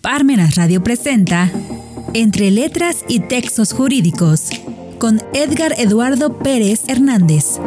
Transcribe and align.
Parmenas 0.00 0.54
Radio 0.54 0.82
presenta 0.82 1.50
Entre 2.14 2.50
Letras 2.50 3.04
y 3.06 3.20
Textos 3.20 3.74
Jurídicos 3.74 4.48
con 4.98 5.20
Edgar 5.34 5.74
Eduardo 5.76 6.38
Pérez 6.38 6.88
Hernández. 6.88 7.60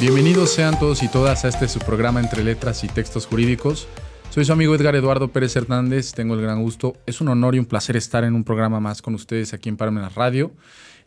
Bienvenidos 0.00 0.52
sean 0.52 0.78
todos 0.78 1.02
y 1.02 1.08
todas 1.08 1.44
a 1.44 1.48
este 1.48 1.66
su 1.66 1.80
programa 1.80 2.20
Entre 2.20 2.44
Letras 2.44 2.84
y 2.84 2.88
Textos 2.88 3.26
Jurídicos. 3.26 3.88
Soy 4.30 4.44
su 4.44 4.52
amigo 4.52 4.76
Edgar 4.76 4.94
Eduardo 4.94 5.26
Pérez 5.32 5.56
Hernández, 5.56 6.12
tengo 6.12 6.34
el 6.34 6.42
gran 6.42 6.62
gusto, 6.62 6.94
es 7.04 7.20
un 7.20 7.26
honor 7.30 7.56
y 7.56 7.58
un 7.58 7.66
placer 7.66 7.96
estar 7.96 8.22
en 8.22 8.36
un 8.36 8.44
programa 8.44 8.78
más 8.78 9.02
con 9.02 9.16
ustedes 9.16 9.54
aquí 9.54 9.68
en 9.68 9.76
Parmenas 9.76 10.14
Radio. 10.14 10.52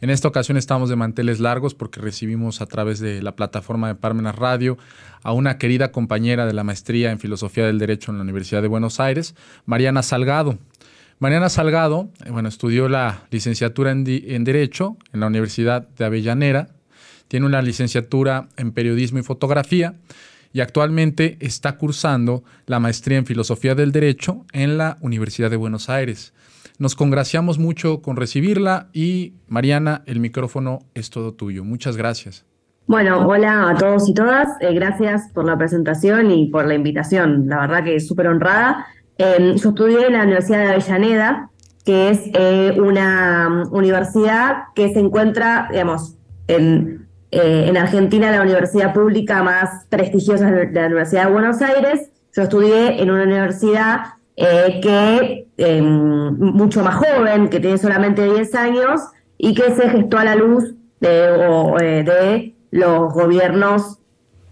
En 0.01 0.09
esta 0.09 0.27
ocasión 0.27 0.57
estamos 0.57 0.89
de 0.89 0.95
manteles 0.95 1.39
largos 1.39 1.75
porque 1.75 2.01
recibimos 2.01 2.61
a 2.61 2.65
través 2.65 2.99
de 2.99 3.21
la 3.21 3.35
plataforma 3.35 3.87
de 3.87 3.95
Parmenas 3.95 4.35
Radio 4.35 4.77
a 5.21 5.31
una 5.31 5.57
querida 5.57 5.91
compañera 5.91 6.45
de 6.45 6.53
la 6.53 6.63
maestría 6.63 7.11
en 7.11 7.19
Filosofía 7.19 7.65
del 7.65 7.79
Derecho 7.79 8.11
en 8.11 8.17
la 8.17 8.23
Universidad 8.23 8.61
de 8.61 8.67
Buenos 8.67 8.99
Aires, 8.99 9.35
Mariana 9.65 10.03
Salgado. 10.03 10.57
Mariana 11.19 11.49
Salgado, 11.49 12.09
eh, 12.25 12.31
bueno, 12.31 12.49
estudió 12.49 12.89
la 12.89 13.21
licenciatura 13.31 13.91
en, 13.91 14.03
Derecho 14.03 14.97
en 15.13 15.21
la 15.21 15.27
Universidad 15.27 15.87
de 15.87 16.05
Avellanera, 16.05 16.67
tiene 17.29 17.45
una 17.45 17.61
licenciatura 17.61 18.49
en 18.57 18.73
Periodismo 18.73 19.19
y 19.19 19.23
Fotografía 19.23 19.95
y 20.53 20.61
actualmente 20.61 21.37
está 21.41 21.77
cursando 21.77 22.43
la 22.67 22.79
maestría 22.79 23.17
en 23.17 23.25
Filosofía 23.25 23.75
del 23.75 23.91
Derecho 23.91 24.45
en 24.53 24.77
la 24.77 24.97
Universidad 25.01 25.49
de 25.49 25.57
Buenos 25.57 25.89
Aires. 25.89 26.33
Nos 26.79 26.95
congraciamos 26.95 27.59
mucho 27.59 28.01
con 28.01 28.15
recibirla 28.15 28.87
y 28.93 29.33
Mariana, 29.47 30.03
el 30.05 30.19
micrófono 30.19 30.79
es 30.93 31.09
todo 31.09 31.33
tuyo. 31.33 31.63
Muchas 31.63 31.97
gracias. 31.97 32.45
Bueno, 32.85 33.25
hola 33.25 33.69
a 33.69 33.75
todos 33.75 34.09
y 34.09 34.13
todas. 34.13 34.49
Eh, 34.59 34.73
gracias 34.73 35.29
por 35.33 35.45
la 35.45 35.57
presentación 35.57 36.31
y 36.31 36.47
por 36.47 36.67
la 36.67 36.75
invitación. 36.75 37.47
La 37.47 37.61
verdad 37.61 37.83
que 37.83 37.99
súper 37.99 38.27
honrada. 38.27 38.85
Em, 39.17 39.55
yo 39.55 39.69
estudié 39.69 40.07
en 40.07 40.13
la 40.13 40.23
Universidad 40.23 40.59
de 40.59 40.73
Avellaneda, 40.73 41.49
que 41.85 42.09
es 42.09 42.21
eh, 42.33 42.77
una 42.79 43.47
um, 43.47 43.73
universidad 43.73 44.63
que 44.75 44.93
se 44.93 44.99
encuentra, 44.99 45.69
digamos, 45.71 46.17
en, 46.47 47.02
eh, 47.33 47.67
en 47.67 47.77
Argentina, 47.77 48.31
la 48.31 48.41
universidad 48.41 48.93
pública 48.93 49.43
más 49.43 49.85
prestigiosa 49.89 50.49
de 50.49 50.71
la 50.71 50.85
Universidad 50.87 51.25
de 51.25 51.31
Buenos 51.31 51.61
Aires. 51.61 52.09
Yo 52.35 52.43
estudié 52.43 53.01
en 53.01 53.11
una 53.11 53.23
universidad 53.23 54.13
eh, 54.35 54.79
que 54.81 55.47
em, 55.57 56.35
mucho 56.39 56.83
más 56.83 56.95
joven, 56.95 57.49
que 57.49 57.59
tiene 57.59 57.77
solamente 57.77 58.25
10 58.25 58.55
años 58.55 59.01
y 59.37 59.53
que 59.53 59.75
se 59.75 59.89
gestó 59.89 60.17
a 60.17 60.23
la 60.23 60.35
luz 60.35 60.73
de, 60.99 61.25
eh, 61.81 62.03
de 62.03 62.55
los 62.71 63.13
gobiernos 63.13 63.99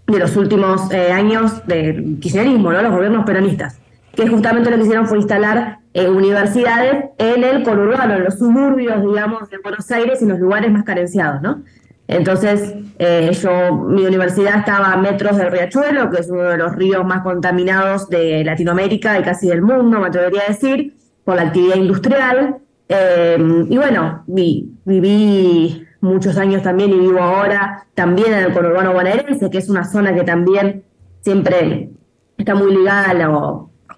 de 0.06 0.18
los 0.18 0.36
últimos 0.36 0.92
eh, 0.92 1.10
años 1.10 1.66
del 1.66 2.18
kirchnerismo, 2.20 2.72
¿no? 2.72 2.82
los 2.82 2.92
gobiernos 2.92 3.24
peronistas, 3.24 3.80
que 4.14 4.28
justamente 4.28 4.70
lo 4.70 4.76
que 4.76 4.82
hicieron 4.82 5.06
fue 5.06 5.18
instalar 5.18 5.78
universidades 5.94 7.10
en 7.18 7.44
el 7.44 7.64
conurbano, 7.64 8.14
en 8.14 8.24
los 8.24 8.38
suburbios, 8.38 9.02
digamos, 9.02 9.50
de 9.50 9.58
Buenos 9.58 9.90
Aires 9.90 10.20
y 10.20 10.24
en 10.24 10.30
los 10.30 10.38
lugares 10.38 10.70
más 10.70 10.84
carenciados, 10.84 11.42
¿no? 11.42 11.62
Entonces, 12.16 12.74
eh, 12.98 13.30
yo, 13.32 13.74
mi 13.74 14.04
universidad 14.04 14.58
estaba 14.58 14.92
a 14.92 14.96
metros 14.96 15.36
del 15.36 15.50
riachuelo, 15.50 16.10
que 16.10 16.20
es 16.20 16.30
uno 16.30 16.42
de 16.42 16.58
los 16.58 16.74
ríos 16.76 17.04
más 17.04 17.22
contaminados 17.22 18.08
de 18.08 18.44
Latinoamérica 18.44 19.18
y 19.18 19.22
casi 19.22 19.48
del 19.48 19.62
mundo, 19.62 19.98
me 19.98 20.08
atrevería 20.08 20.42
a 20.42 20.52
decir, 20.52 20.94
por 21.24 21.36
la 21.36 21.42
actividad 21.42 21.76
industrial. 21.76 22.56
Eh, 22.88 23.66
y 23.68 23.76
bueno, 23.76 24.24
viví 24.26 25.86
muchos 26.00 26.36
años 26.36 26.62
también 26.62 26.90
y 26.90 26.98
vivo 26.98 27.20
ahora 27.20 27.86
también 27.94 28.34
en 28.34 28.44
el 28.44 28.52
conurbano 28.52 28.92
bonaerense, 28.92 29.48
que 29.50 29.58
es 29.58 29.70
una 29.70 29.84
zona 29.84 30.14
que 30.14 30.24
también 30.24 30.84
siempre 31.22 31.90
está 32.36 32.54
muy 32.54 32.74
ligada 32.74 33.10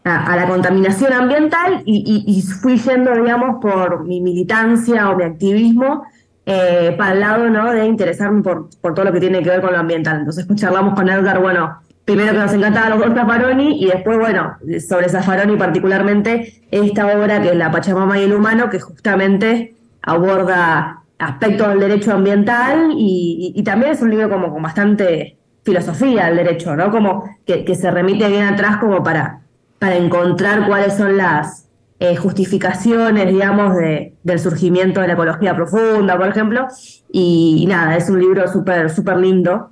a, 0.05 0.37
la 0.37 0.49
contaminación 0.49 1.13
ambiental 1.15 1.83
y, 1.87 2.43
fui 2.61 2.77
yendo, 2.79 3.13
digamos, 3.15 3.57
por 3.61 4.05
mi 4.05 4.21
militancia 4.21 5.11
o 5.11 5.17
mi 5.17 5.25
activismo 5.25 6.05
eh, 6.47 6.95
para 6.99 7.13
el 7.13 7.21
lado 7.21 7.51
¿no? 7.51 7.73
de 7.73 7.87
interesarme 7.87 8.43
por, 8.43 8.69
por 8.81 8.95
todo 8.95 9.07
lo 9.07 9.13
que 9.13 9.21
tiene 9.21 9.43
que 9.43 9.51
ver 9.51 9.61
con 9.61 9.73
lo 9.73 9.79
ambiental. 9.79 10.19
Entonces 10.19 10.47
pues, 10.47 10.61
charlamos 10.61 10.95
con 10.95 11.09
Edgar, 11.09 11.41
bueno, 11.41 11.79
primero 12.05 12.33
que 12.33 12.39
nos 12.39 12.53
encantaban 12.53 12.91
los 12.91 13.01
dos 13.01 13.15
Zaffaroni 13.15 13.83
y 13.83 13.87
después, 13.87 14.19
bueno, 14.19 14.57
sobre 14.87 15.09
Zaffaroni 15.09 15.57
particularmente 15.57 16.63
esta 16.71 17.07
obra 17.07 17.41
que 17.41 17.51
es 17.51 17.57
La 17.57 17.71
Pachamama 17.71 18.19
y 18.19 18.25
el 18.25 18.35
Humano, 18.35 18.69
que 18.69 18.81
justamente 18.81 19.75
aborda 20.03 21.01
aspectos 21.19 21.69
del 21.69 21.81
derecho 21.81 22.13
ambiental 22.13 22.91
y, 22.97 23.63
también 23.65 23.93
es 23.93 24.03
un 24.03 24.11
libro 24.11 24.29
como 24.29 24.53
con 24.53 24.63
bastante 24.63 25.39
filosofía 25.63 26.27
del 26.27 26.37
derecho, 26.37 26.77
¿no? 26.77 26.91
Como 26.91 27.25
que, 27.47 27.65
que 27.65 27.75
se 27.75 27.91
remite 27.91 28.29
bien 28.29 28.45
atrás 28.45 28.77
como 28.77 29.03
para, 29.03 29.41
para 29.79 29.97
encontrar 29.97 30.67
cuáles 30.67 30.95
son 30.95 31.17
las, 31.17 31.69
eh, 32.01 32.17
justificaciones, 32.17 33.29
digamos, 33.29 33.77
de, 33.77 34.15
del 34.25 34.39
surgimiento 34.41 35.01
de 35.01 35.07
la 35.07 35.13
ecología 35.13 35.55
profunda, 35.55 36.17
por 36.17 36.29
ejemplo. 36.29 36.67
Y, 37.13 37.65
nada, 37.69 37.97
es 37.97 38.11
un 38.11 38.19
libro 38.19 38.51
súper, 38.53 38.91
súper 38.91 39.19
lindo. 39.19 39.71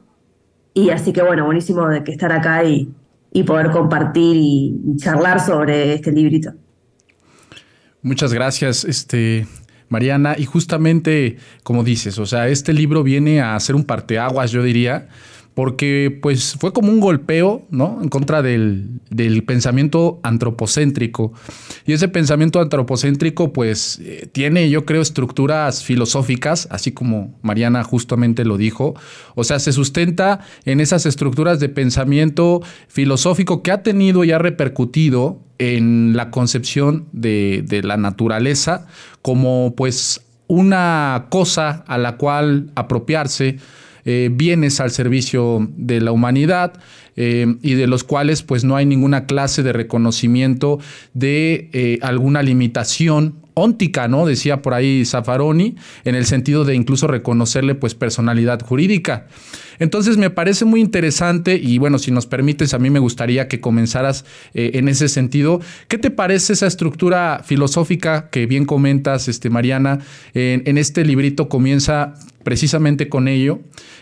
Y 0.72 0.90
así 0.90 1.12
que, 1.12 1.22
bueno, 1.22 1.44
buenísimo 1.44 1.88
de 1.88 2.04
que 2.04 2.12
estar 2.12 2.32
acá 2.32 2.64
y, 2.64 2.88
y 3.32 3.42
poder 3.42 3.70
compartir 3.70 4.36
y, 4.36 4.96
charlar 4.96 5.40
sobre 5.40 5.94
este 5.94 6.12
librito. 6.12 6.52
Muchas 8.02 8.32
gracias, 8.32 8.84
este, 8.84 9.46
Mariana. 9.88 10.34
Y 10.38 10.44
justamente, 10.44 11.38
como 11.64 11.82
dices, 11.82 12.18
o 12.18 12.26
sea, 12.26 12.48
este 12.48 12.72
libro 12.72 13.02
viene 13.02 13.40
a 13.40 13.58
ser 13.58 13.74
un 13.74 13.84
parteaguas, 13.84 14.52
yo 14.52 14.62
diría, 14.62 15.08
porque 15.54 16.18
pues 16.22 16.56
fue 16.58 16.72
como 16.72 16.90
un 16.90 17.00
golpeo, 17.00 17.66
¿no? 17.70 17.98
En 18.02 18.08
contra 18.08 18.42
del, 18.42 19.00
pensamiento 19.46 20.20
antropocéntrico. 20.22 21.32
Y 21.86 21.92
ese 21.92 22.08
pensamiento 22.08 22.60
antropocéntrico 22.60 23.52
pues 23.52 23.98
eh, 24.02 24.28
tiene, 24.32 24.70
yo 24.70 24.86
creo, 24.86 25.02
estructuras 25.02 25.84
filosóficas, 25.84 26.68
así 26.70 26.92
como 26.92 27.38
Mariana 27.42 27.84
justamente 27.84 28.44
lo 28.44 28.56
dijo. 28.56 28.94
O 29.34 29.44
sea, 29.44 29.58
se 29.58 29.72
sustenta 29.72 30.40
en 30.64 30.80
esas 30.80 31.04
estructuras 31.04 31.60
de 31.60 31.68
pensamiento 31.68 32.62
filosófico 32.88 33.62
que 33.62 33.72
ha 33.72 33.82
tenido 33.82 34.24
y 34.24 34.32
ha 34.32 34.38
repercutido 34.38 35.40
en 35.58 36.16
la 36.16 36.30
concepción 36.30 37.06
de, 37.12 37.62
de 37.66 37.82
la 37.82 37.96
naturaleza 37.96 38.86
como 39.20 39.74
pues 39.76 40.22
una 40.52 41.26
cosa 41.30 41.84
a 41.86 41.96
la 41.96 42.16
cual 42.16 42.70
apropiarse, 42.74 43.58
eh, 44.04 44.30
bienes 44.32 44.80
al 44.80 44.90
servicio 44.90 45.66
de 45.76 46.00
la 46.00 46.12
humanidad 46.12 46.74
eh, 47.16 47.56
y 47.62 47.74
de 47.74 47.86
los 47.86 48.04
cuales 48.04 48.42
pues 48.42 48.64
no 48.64 48.76
hay 48.76 48.86
ninguna 48.86 49.26
clase 49.26 49.62
de 49.62 49.72
reconocimiento 49.72 50.78
de 51.14 51.68
eh, 51.72 51.98
alguna 52.02 52.42
limitación 52.42 53.36
óntica, 53.54 54.08
¿no? 54.08 54.24
Decía 54.24 54.62
por 54.62 54.72
ahí 54.72 55.04
Zaffaroni, 55.04 55.76
en 56.04 56.14
el 56.14 56.24
sentido 56.24 56.64
de 56.64 56.74
incluso 56.74 57.06
reconocerle 57.06 57.74
pues 57.74 57.94
personalidad 57.94 58.62
jurídica. 58.62 59.26
Entonces 59.78 60.16
me 60.16 60.30
parece 60.30 60.64
muy 60.64 60.80
interesante 60.80 61.56
y 61.62 61.76
bueno, 61.76 61.98
si 61.98 62.12
nos 62.12 62.26
permites, 62.26 62.72
a 62.72 62.78
mí 62.78 62.88
me 62.88 62.98
gustaría 62.98 63.48
que 63.48 63.60
comenzaras 63.60 64.24
en 64.54 64.88
ese 64.88 65.08
sentido. 65.08 65.60
¿Qué 65.88 65.98
te 65.98 66.10
parece 66.10 66.52
esa 66.54 66.66
estructura 66.66 67.42
filosófica 67.44 68.30
que 68.30 68.46
bien 68.46 68.64
comentas, 68.64 69.28
este, 69.28 69.50
Mariana? 69.50 69.98
En, 70.34 70.62
en 70.66 70.78
este 70.78 71.04
librito 71.04 71.48
comienza 71.48 72.14
precisamente 72.42 73.08
con 73.08 73.28
ello. 73.28 73.60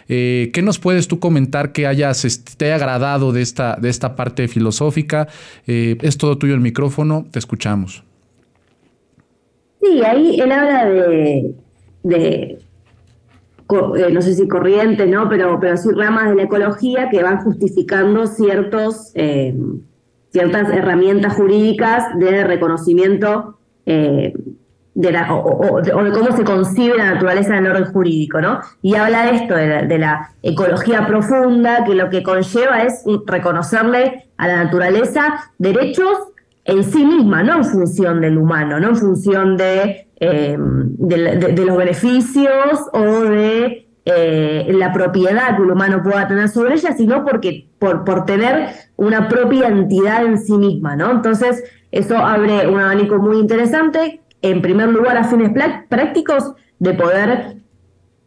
Eh, 0.08 0.50
¿Qué 0.52 0.62
nos 0.62 0.78
puedes 0.78 1.06
tú 1.06 1.20
comentar 1.20 1.72
que 1.72 1.86
hayas, 1.86 2.24
este, 2.24 2.52
te 2.56 2.64
haya 2.66 2.76
agradado 2.76 2.99
de 3.32 3.42
esta, 3.42 3.76
de 3.80 3.88
esta 3.88 4.14
parte 4.14 4.46
filosófica? 4.46 5.26
Eh, 5.66 5.96
es 6.02 6.16
todo 6.18 6.38
tuyo 6.38 6.54
el 6.54 6.60
micrófono, 6.60 7.26
te 7.30 7.38
escuchamos. 7.38 8.04
Sí, 9.82 10.02
ahí 10.04 10.38
él 10.38 10.52
habla 10.52 10.84
de, 10.84 11.54
eh, 12.04 12.58
no 14.12 14.22
sé 14.22 14.34
si 14.34 14.46
corriente, 14.46 15.06
¿no? 15.06 15.28
Pero, 15.28 15.58
pero 15.58 15.76
sí 15.76 15.88
ramas 15.96 16.30
de 16.30 16.36
la 16.36 16.42
ecología 16.42 17.08
que 17.10 17.22
van 17.22 17.42
justificando 17.42 18.26
ciertos, 18.26 19.12
ciertas 20.30 20.68
herramientas 20.72 21.34
jurídicas 21.34 22.04
de 22.18 22.44
reconocimiento 22.44 23.58
de 24.94 25.12
la, 25.12 25.32
o, 25.32 25.80
de 25.80 25.92
cómo 25.92 26.36
se 26.36 26.44
concibe 26.44 26.96
la 26.96 27.14
naturaleza 27.14 27.54
del 27.54 27.68
orden 27.68 27.92
jurídico, 27.92 28.40
¿no? 28.40 28.60
Y 28.82 28.96
habla 28.96 29.26
de 29.26 29.36
esto, 29.36 29.54
de 29.54 29.98
la, 29.98 30.30
ecología 30.42 31.06
profunda, 31.06 31.84
que 31.84 31.94
lo 31.94 32.10
que 32.10 32.22
conlleva 32.22 32.82
es 32.82 33.04
reconocerle 33.26 34.30
a 34.36 34.48
la 34.48 34.64
naturaleza 34.64 35.50
derechos 35.58 36.18
en 36.64 36.82
sí 36.84 37.04
misma, 37.04 37.42
no 37.42 37.58
en 37.58 37.64
función 37.64 38.20
del 38.20 38.38
humano, 38.38 38.80
no 38.80 38.88
en 38.88 38.96
función 38.96 39.56
de, 39.56 40.08
em, 40.16 40.96
de, 40.96 41.64
los 41.64 41.76
beneficios 41.76 42.80
o 42.92 43.00
de 43.24 43.86
eh, 44.06 44.66
la 44.72 44.92
propiedad 44.92 45.56
que 45.56 45.62
el 45.62 45.70
humano 45.70 46.02
pueda 46.02 46.26
tener 46.26 46.48
sobre 46.48 46.74
ella, 46.74 46.96
sino 46.96 47.24
porque, 47.24 47.68
por, 47.78 48.04
por 48.04 48.24
tener 48.24 48.70
una 48.96 49.28
propia 49.28 49.68
entidad 49.68 50.24
en 50.24 50.38
sí 50.38 50.56
misma, 50.56 50.96
¿no? 50.96 51.10
Entonces, 51.10 51.62
eso 51.92 52.16
abre 52.16 52.66
un 52.66 52.80
abanico 52.80 53.18
muy 53.18 53.38
interesante 53.38 54.20
en 54.42 54.62
primer 54.62 54.88
lugar, 54.88 55.16
a 55.16 55.24
fines 55.24 55.50
prácticos, 55.88 56.52
de 56.78 56.94
poder 56.94 57.60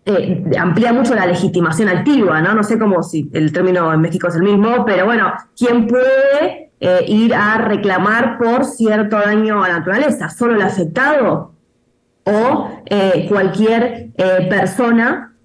eh, 0.06 0.44
amplía 0.60 0.92
mucho 0.92 1.15
la 1.15 1.25
legitimación 1.25 1.88
activa, 1.88 2.42
¿no? 2.42 2.54
No 2.54 2.63
sé 2.63 2.77
cómo 2.77 3.04
si 3.04 3.30
el 3.31 3.54
término 3.54 3.94
en 3.94 4.01
México 4.01 4.27
es 4.27 4.36
el 4.36 4.44
mismo, 4.44 4.83
pero 4.86 5.06
bueno, 5.06 5.31
¿quién 5.57 5.88
puede 5.88 6.71
eh, 6.81 7.06
ir 7.07 7.33
a 7.33 7.57
reclamar 7.57 8.38
por 8.38 8.65
cierto 8.65 9.18
daño 9.18 9.63
a 9.63 9.69
la 9.69 9.80
naturaleza? 9.80 10.30
¿Solo 10.30 10.56
el 10.56 10.62
afectado? 10.62 11.54
¿O 12.25 12.69
eh, 12.86 13.25
cualquier 13.30 14.12
persona, 14.50 15.36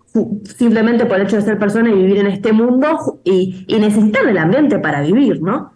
simplemente 0.45 1.07
por 1.07 1.17
el 1.17 1.27
hecho 1.27 1.37
de 1.37 1.43
ser 1.43 1.59
persona 1.59 1.91
y 1.91 1.95
vivir 1.95 2.19
en 2.19 2.27
este 2.27 2.53
mundo 2.53 3.21
y, 3.23 3.65
necesitar 3.69 4.27
del 4.27 4.39
ambiente 4.39 4.79
para 4.81 5.03
vivir, 5.03 5.41
¿no? 5.41 5.73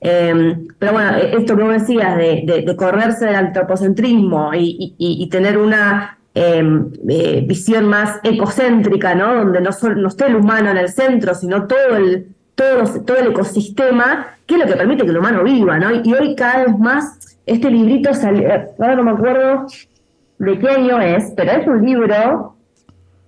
Em, 0.00 0.68
pero 0.78 0.92
bueno, 0.92 1.16
esto 1.16 1.56
que 1.56 1.62
vos 1.62 1.72
decías 1.72 2.16
de, 2.16 2.74
correrse 2.76 3.26
del 3.26 3.34
antropocentrismo 3.36 4.50
y 4.54 5.28
tener 5.30 5.58
una 5.58 6.16
Em, 6.38 6.92
eh, 7.08 7.42
visión 7.48 7.88
más 7.88 8.20
ecocéntrica, 8.22 9.14
¿no? 9.14 9.36
Donde 9.36 9.58
no, 9.62 9.70
no 9.96 10.08
esté 10.08 10.26
el 10.26 10.36
humano 10.36 10.70
en 10.70 10.76
el 10.76 10.90
centro, 10.90 11.34
sino 11.34 11.66
todo 11.66 11.96
el, 11.96 12.28
todo, 12.54 12.84
todo 13.06 13.16
el 13.16 13.28
ecosistema, 13.28 14.36
que 14.44 14.56
es 14.56 14.60
lo 14.60 14.66
que 14.66 14.76
permite 14.76 15.04
que 15.04 15.12
el 15.12 15.16
humano 15.16 15.42
viva, 15.42 15.78
¿no? 15.78 15.94
Y 16.04 16.12
hoy 16.12 16.36
cada 16.36 16.66
vez 16.66 16.78
más, 16.78 17.38
este 17.46 17.70
librito 17.70 18.12
salió, 18.12 18.50
ahora 18.78 18.96
no 18.96 19.04
me 19.04 19.12
acuerdo 19.12 19.66
de 20.38 20.58
qué 20.58 20.68
año 20.68 21.00
es, 21.00 21.32
pero 21.34 21.52
es 21.52 21.66
un 21.66 21.82
libro 21.82 22.54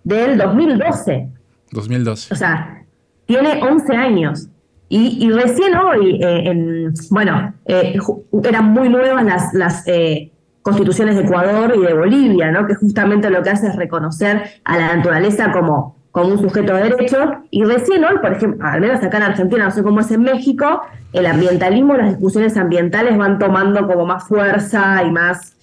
del 0.05 0.37
2012. 0.37 1.29
2012. 1.73 2.35
O 2.35 2.37
sea, 2.37 2.85
tiene 3.25 3.63
11 3.63 3.97
años. 3.97 4.49
Y, 4.91 5.31
recién 5.31 5.77
hoy, 5.77 6.19
eh, 6.23 6.43
en, 6.47 6.95
bueno, 7.11 7.53
eh, 7.67 7.99
eran 8.43 8.73
muy 8.73 8.89
nuevas 8.89 9.23
las, 9.23 9.53
las 9.53 9.85
constituciones 10.63 11.17
de 11.17 11.23
Ecuador 11.23 11.75
y 11.77 11.81
de 11.81 11.95
Bolivia, 11.95 12.51
¿no? 12.51 12.67
que 12.67 12.75
justamente 12.75 13.31
lo 13.31 13.43
que 13.43 13.51
hace 13.51 13.69
es 13.69 13.77
reconocer 13.77 14.43
a 14.65 14.79
la 14.79 14.97
naturaleza 14.97 15.53
como, 15.53 15.97
como 16.11 16.33
un 16.33 16.39
sujeto 16.39 16.75
de 16.75 16.85
derecho. 16.85 17.43
Y 17.51 17.65
recién 17.65 18.05
hoy, 18.05 18.19
por 18.19 18.33
ejemplo, 18.33 18.67
al 18.67 18.81
menos 18.81 19.03
acá 19.03 19.19
en 19.19 19.23
Argentina, 19.25 19.65
no 19.65 19.71
sé 19.71 19.83
cómo 19.83 20.01
es 20.01 20.11
en 20.11 20.23
México, 20.23 20.83
el 21.13 21.27
ambientalismo, 21.27 21.97
las 21.97 22.11
discusiones 22.11 22.57
ambientales 22.57 23.17
van 23.17 23.39
tomando 23.39 23.87
como 23.87 24.07
más 24.07 24.25
fuerza 24.25 25.03
y 25.05 25.11
más, 25.11 25.57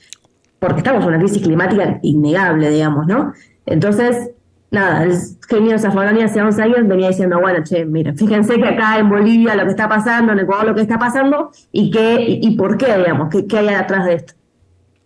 porque 0.59 0.77
estamos 0.77 1.03
en 1.03 1.09
una 1.09 1.19
crisis 1.19 1.41
climática 1.41 1.99
innegable, 2.01 2.69
digamos, 2.69 3.05
¿no? 3.07 3.33
Entonces, 3.65 4.31
nada, 4.71 5.03
el 5.03 5.13
genio 5.47 5.77
Zaffaroni 5.79 6.21
hace 6.21 6.41
11 6.41 6.61
años 6.61 6.87
venía 6.87 7.09
diciendo, 7.09 7.39
bueno, 7.39 7.63
che, 7.63 7.85
miren, 7.85 8.17
fíjense 8.17 8.55
que 8.57 8.67
acá 8.67 8.99
en 8.99 9.09
Bolivia 9.09 9.55
lo 9.55 9.63
que 9.63 9.71
está 9.71 9.87
pasando, 9.87 10.33
en 10.33 10.39
Ecuador 10.39 10.67
lo 10.67 10.75
que 10.75 10.81
está 10.81 10.99
pasando, 10.99 11.51
y 11.71 11.91
qué, 11.91 12.17
y, 12.19 12.55
por 12.57 12.77
qué, 12.77 12.97
digamos, 12.97 13.29
qué, 13.29 13.47
qué 13.47 13.59
hay 13.59 13.69
atrás 13.69 14.05
de 14.05 14.13
esto. 14.15 14.33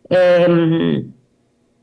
Em, 0.09 1.11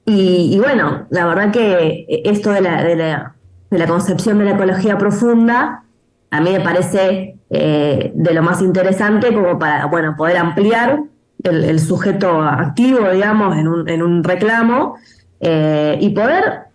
y, 0.04 0.58
bueno, 0.58 1.06
la 1.10 1.26
verdad 1.26 1.50
que 1.50 2.06
esto 2.24 2.50
de 2.52 2.60
la, 2.60 2.82
de 2.82 2.96
la, 2.96 3.86
concepción 3.86 4.38
de 4.38 4.44
la 4.44 4.50
ecología 4.52 4.98
profunda 4.98 5.82
a 6.30 6.40
mí 6.40 6.52
me 6.52 6.60
parece 6.60 7.38
eh, 7.50 8.12
de 8.14 8.34
lo 8.34 8.42
más 8.42 8.62
interesante 8.62 9.32
como 9.32 9.58
para 9.58 9.86
bueno, 9.86 10.14
poder 10.16 10.36
ampliar 10.36 11.02
el, 11.42 11.80
sujeto 11.80 12.40
activo, 12.42 13.10
digamos, 13.10 13.56
en 13.56 13.68
un, 13.68 13.88
en 13.88 14.02
un 14.02 14.24
reclamo 14.24 14.96
eh, 15.40 15.98
y 16.00 16.10
poder 16.10 16.65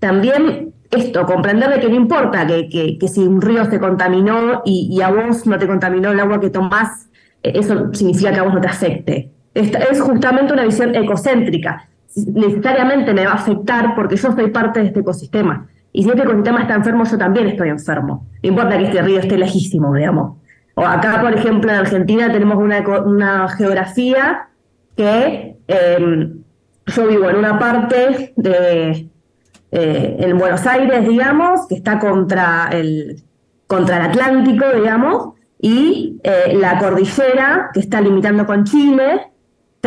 también 0.00 0.74
esto, 0.90 1.24
comprender 1.24 1.70
de 1.70 1.80
que 1.80 1.88
no 1.88 1.94
importa 1.94 2.46
que, 2.46 2.98
que, 2.98 3.08
si 3.08 3.20
un 3.20 3.40
río 3.40 3.64
se 3.66 3.78
contaminó 3.78 4.62
y, 4.64 4.88
y, 4.90 5.00
a 5.02 5.10
vos 5.10 5.46
no 5.46 5.56
te 5.56 5.68
contaminó 5.68 6.10
el 6.10 6.18
agua 6.18 6.40
que 6.40 6.50
tomás, 6.50 7.08
eh, 7.44 7.52
eso 7.54 7.94
significa 7.94 8.32
que 8.32 8.40
a 8.40 8.42
vos 8.42 8.54
no 8.54 8.60
te 8.60 8.68
afecte 8.68 9.30
es 9.54 10.00
justamente 10.00 10.52
una 10.52 10.64
visión 10.64 10.94
ecocéntrica. 10.94 11.88
Necesariamente 12.14 13.14
me 13.14 13.24
va 13.24 13.32
a 13.32 13.34
afectar 13.34 13.94
porque 13.94 14.16
yo 14.16 14.32
soy 14.32 14.50
parte 14.50 14.80
de 14.80 14.86
este 14.86 15.00
ecosistema. 15.00 15.66
Y 15.92 16.04
si 16.04 16.08
este 16.08 16.22
ecosistema 16.22 16.62
está 16.62 16.74
enfermo, 16.74 17.04
yo 17.04 17.18
también 17.18 17.48
estoy 17.48 17.68
enfermo. 17.68 18.26
No 18.42 18.48
importa 18.48 18.78
que 18.78 18.84
este 18.84 19.02
río 19.02 19.18
esté 19.18 19.36
lejísimo, 19.36 19.94
digamos. 19.94 20.38
O 20.74 20.82
acá, 20.82 21.20
por 21.20 21.34
ejemplo, 21.34 21.70
en 21.70 21.78
Argentina 21.78 22.30
tenemos 22.32 22.58
una, 22.58 22.80
una 23.04 23.48
geografía 23.48 24.48
que 24.96 25.56
em, 25.66 26.42
yo 26.86 27.06
vivo 27.08 27.28
en 27.28 27.36
una 27.36 27.58
parte 27.58 28.32
de 28.36 29.08
eh, 29.72 30.16
en 30.18 30.38
Buenos 30.38 30.66
Aires, 30.66 31.06
digamos, 31.06 31.66
que 31.68 31.76
está 31.76 31.98
contra 31.98 32.68
el, 32.72 33.22
contra 33.66 33.98
el 33.98 34.10
Atlántico, 34.10 34.64
digamos, 34.74 35.34
y 35.60 36.18
eh, 36.22 36.54
la 36.56 36.78
cordillera 36.78 37.70
que 37.72 37.80
está 37.80 38.00
limitando 38.00 38.46
con 38.46 38.64
Chile, 38.64 39.30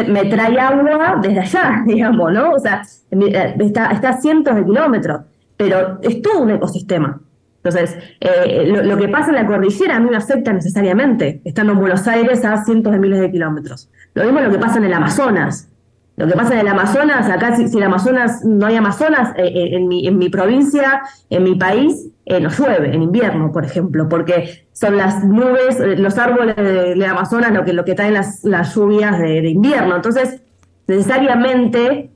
me 0.07 0.25
trae 0.25 0.59
agua 0.59 1.19
desde 1.21 1.39
allá, 1.39 1.83
digamos, 1.85 2.31
¿no? 2.31 2.51
O 2.51 2.59
sea, 2.59 2.83
eh, 3.11 3.55
está, 3.59 3.91
está 3.91 4.09
a 4.09 4.21
cientos 4.21 4.55
de 4.55 4.65
kilómetros, 4.65 5.21
pero 5.57 5.99
es 6.01 6.21
todo 6.21 6.41
un 6.41 6.51
ecosistema. 6.51 7.19
Entonces, 7.63 7.97
eh, 8.19 8.65
lo, 8.67 8.97
que 8.97 9.07
pasa 9.07 9.29
en 9.29 9.35
la 9.35 9.47
cordillera 9.47 9.95
a 9.95 9.99
mí 9.99 10.09
me 10.09 10.17
afecta 10.17 10.51
necesariamente, 10.51 11.41
estando 11.45 11.71
en 11.73 11.79
Buenos 11.79 12.05
Aires 12.07 12.43
a 12.43 12.63
cientos 12.65 12.91
de 12.91 12.99
miles 12.99 13.21
de 13.21 13.31
kilómetros. 13.31 13.89
Lo 14.13 14.25
mismo 14.25 14.41
lo 14.41 14.51
que 14.51 14.57
pasa 14.57 14.79
en 14.79 14.85
el 14.85 14.93
Amazonas. 14.93 15.69
Lo 16.15 16.27
que 16.27 16.33
pasa 16.33 16.53
en 16.53 16.59
el 16.59 16.67
Amazonas, 16.67 17.27
acá 17.27 17.55
si, 17.55 17.67
si 17.67 17.77
el 17.77 17.83
Amazonas 17.83 18.45
no 18.45 18.67
hay 18.67 18.75
Amazonas, 18.75 19.33
eh, 19.35 19.69
en, 19.71 19.87
mi, 19.87 20.07
en 20.07 20.17
mi 20.17 20.29
provincia, 20.29 21.01
en 21.29 21.43
mi 21.43 21.55
país, 21.55 22.09
no 22.27 22.49
llueve 22.49 22.93
en 22.93 23.01
invierno, 23.01 23.51
por 23.51 23.65
ejemplo, 23.65 24.07
porque 24.07 24.67
son 24.71 24.95
las 24.97 25.23
nubes, 25.23 25.77
los 25.97 26.17
árboles 26.17 26.55
de 26.55 27.05
Amazonas 27.05 27.51
lo 27.51 27.65
que, 27.65 27.73
lo 27.73 27.83
que 27.83 27.95
traen 27.95 28.13
las, 28.13 28.43
las 28.43 28.75
lluvias 28.75 29.19
de, 29.19 29.49
invierno. 29.49 29.95
Entonces, 29.95 30.41
necesariamente 30.87 32.11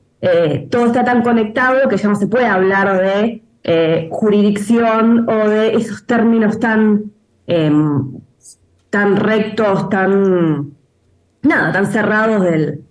todo 0.69 0.85
está 0.85 1.03
tan 1.03 1.23
conectado 1.23 1.89
que 1.89 1.97
ya 1.97 2.07
no 2.07 2.15
se 2.15 2.27
puede 2.27 2.45
hablar 2.45 3.01
de 3.01 3.41
jurisdicción 4.11 5.27
o 5.29 5.50
de 5.50 5.75
esos 5.75 6.05
términos 6.05 6.59
tan, 6.59 7.11
em, 7.47 8.13
tan 8.89 9.17
rectos, 9.17 9.89
tan, 9.89 10.71
nada, 11.41 11.71
tan 11.73 11.85
cerrados 11.88 12.43
del, 12.43 12.87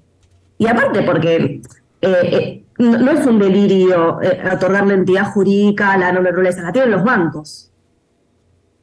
y 0.59 0.67
aparte 0.67 1.03
porque 1.03 1.61
eh, 2.01 2.09
eh, 2.33 2.65
no, 2.79 3.11
es 3.11 3.27
un 3.27 3.39
delirio 3.39 4.21
eh, 4.23 4.43
otorgarle 4.53 4.95
entidad 4.95 5.33
jurídica 5.33 5.93
a 5.93 5.99
la 5.99 6.13
naturaleza, 6.13 6.63
la 6.63 6.73
tienen 6.73 6.91
los 6.91 7.05
bancos. 7.05 7.71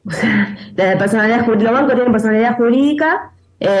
la 0.04 0.98
personalidad, 0.98 1.46
los 1.46 1.72
bancos 1.72 1.94
tienen 1.94 2.12
personalidad 2.12 2.56
jurídica 2.56 3.30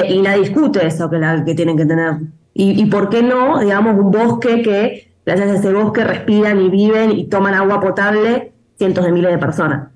y 0.08 0.22
nadie 0.22 0.40
discute 0.44 0.86
eso 0.86 1.10
que, 1.10 1.18
la, 1.18 1.44
que 1.44 1.54
tienen 1.54 1.76
que 1.76 1.84
tener. 1.84 2.14
Y, 2.54 2.86
por 2.86 3.10
qué 3.10 3.22
no, 3.22 3.58
digamos, 3.58 3.98
un 3.98 4.12
bosque 4.12 4.62
que, 4.62 5.12
gracias 5.26 5.50
a 5.50 5.54
ese 5.56 5.72
bosque, 5.72 6.04
respiran 6.04 6.60
y 6.60 6.70
viven 6.70 7.10
y 7.10 7.24
toman 7.26 7.52
agua 7.52 7.80
potable 7.80 8.52
cientos 8.78 9.04
de 9.04 9.12
miles 9.12 9.32
de 9.32 9.38
personas. 9.38 9.88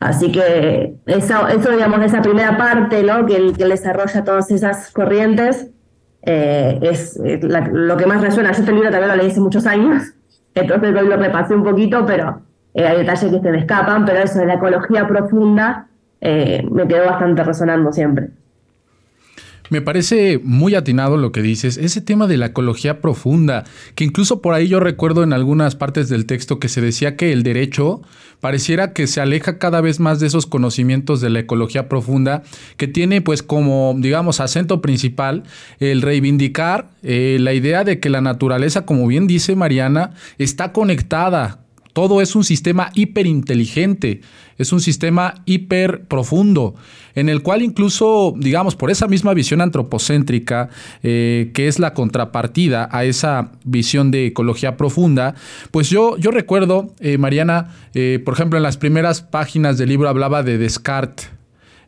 Así 0.00 0.32
que 0.32 0.96
eso, 1.06 1.46
eso 1.46 1.70
digamos, 1.70 2.02
esa 2.02 2.22
primera 2.22 2.56
parte, 2.56 3.02
¿no? 3.02 3.26
que, 3.26 3.52
que 3.52 3.66
desarrolla 3.66 4.24
todas 4.24 4.50
esas 4.50 4.90
corrientes, 4.90 5.68
eh, 6.22 6.78
es 6.82 7.18
eh, 7.24 7.40
lo 7.42 7.96
que 7.96 8.06
más 8.06 8.20
resuena. 8.20 8.52
Yo 8.52 8.60
este 8.60 8.72
libro 8.72 8.90
también 8.90 9.08
lo 9.08 9.16
leí 9.16 9.30
hace 9.30 9.40
muchos 9.40 9.66
años, 9.66 10.02
entonces 10.54 10.94
hoy 10.94 11.08
lo 11.08 11.16
repasé 11.16 11.54
un 11.54 11.64
poquito, 11.64 12.04
pero 12.06 12.42
eh, 12.74 12.86
hay 12.86 12.98
detalles 12.98 13.30
que 13.30 13.40
se 13.40 13.50
me 13.50 13.58
escapan, 13.58 14.04
pero 14.04 14.20
eso 14.20 14.38
de 14.38 14.46
la 14.46 14.54
ecología 14.54 15.06
profunda 15.06 15.86
me 16.22 16.86
quedó 16.86 17.06
bastante 17.06 17.42
resonando 17.42 17.92
siempre. 17.92 18.28
Me 19.70 19.80
parece 19.80 20.40
muy 20.42 20.74
atinado 20.74 21.16
lo 21.16 21.30
que 21.30 21.42
dices, 21.42 21.76
ese 21.76 22.00
tema 22.00 22.26
de 22.26 22.36
la 22.36 22.46
ecología 22.46 23.00
profunda, 23.00 23.62
que 23.94 24.02
incluso 24.02 24.42
por 24.42 24.52
ahí 24.52 24.66
yo 24.66 24.80
recuerdo 24.80 25.22
en 25.22 25.32
algunas 25.32 25.76
partes 25.76 26.08
del 26.08 26.26
texto 26.26 26.58
que 26.58 26.68
se 26.68 26.80
decía 26.80 27.16
que 27.16 27.32
el 27.32 27.44
derecho 27.44 28.02
pareciera 28.40 28.92
que 28.92 29.06
se 29.06 29.20
aleja 29.20 29.58
cada 29.58 29.80
vez 29.80 30.00
más 30.00 30.18
de 30.18 30.26
esos 30.26 30.46
conocimientos 30.46 31.20
de 31.20 31.30
la 31.30 31.40
ecología 31.40 31.88
profunda, 31.88 32.42
que 32.76 32.88
tiene 32.88 33.20
pues 33.20 33.44
como, 33.44 33.94
digamos, 33.96 34.40
acento 34.40 34.82
principal 34.82 35.44
el 35.78 36.02
reivindicar 36.02 36.90
eh, 37.04 37.38
la 37.40 37.54
idea 37.54 37.84
de 37.84 38.00
que 38.00 38.10
la 38.10 38.20
naturaleza, 38.20 38.84
como 38.84 39.06
bien 39.06 39.28
dice 39.28 39.54
Mariana, 39.54 40.14
está 40.38 40.72
conectada 40.72 41.60
todo 41.92 42.20
es 42.20 42.34
un 42.34 42.44
sistema 42.44 42.90
hiperinteligente, 42.94 44.20
es 44.58 44.72
un 44.72 44.80
sistema 44.80 45.34
hiper 45.46 46.04
profundo, 46.04 46.74
en 47.14 47.28
el 47.28 47.42
cual 47.42 47.62
incluso, 47.62 48.34
digamos, 48.36 48.76
por 48.76 48.90
esa 48.90 49.08
misma 49.08 49.34
visión 49.34 49.60
antropocéntrica, 49.60 50.68
eh, 51.02 51.50
que 51.54 51.66
es 51.66 51.78
la 51.78 51.94
contrapartida 51.94 52.88
a 52.92 53.04
esa 53.04 53.52
visión 53.64 54.10
de 54.10 54.26
ecología 54.26 54.76
profunda, 54.76 55.34
pues 55.70 55.88
yo, 55.90 56.16
yo 56.18 56.30
recuerdo, 56.30 56.94
eh, 57.00 57.18
Mariana, 57.18 57.74
eh, 57.94 58.20
por 58.24 58.34
ejemplo, 58.34 58.56
en 58.56 58.62
las 58.62 58.76
primeras 58.76 59.22
páginas 59.22 59.78
del 59.78 59.88
libro 59.88 60.08
hablaba 60.08 60.42
de 60.42 60.58
Descartes, 60.58 61.30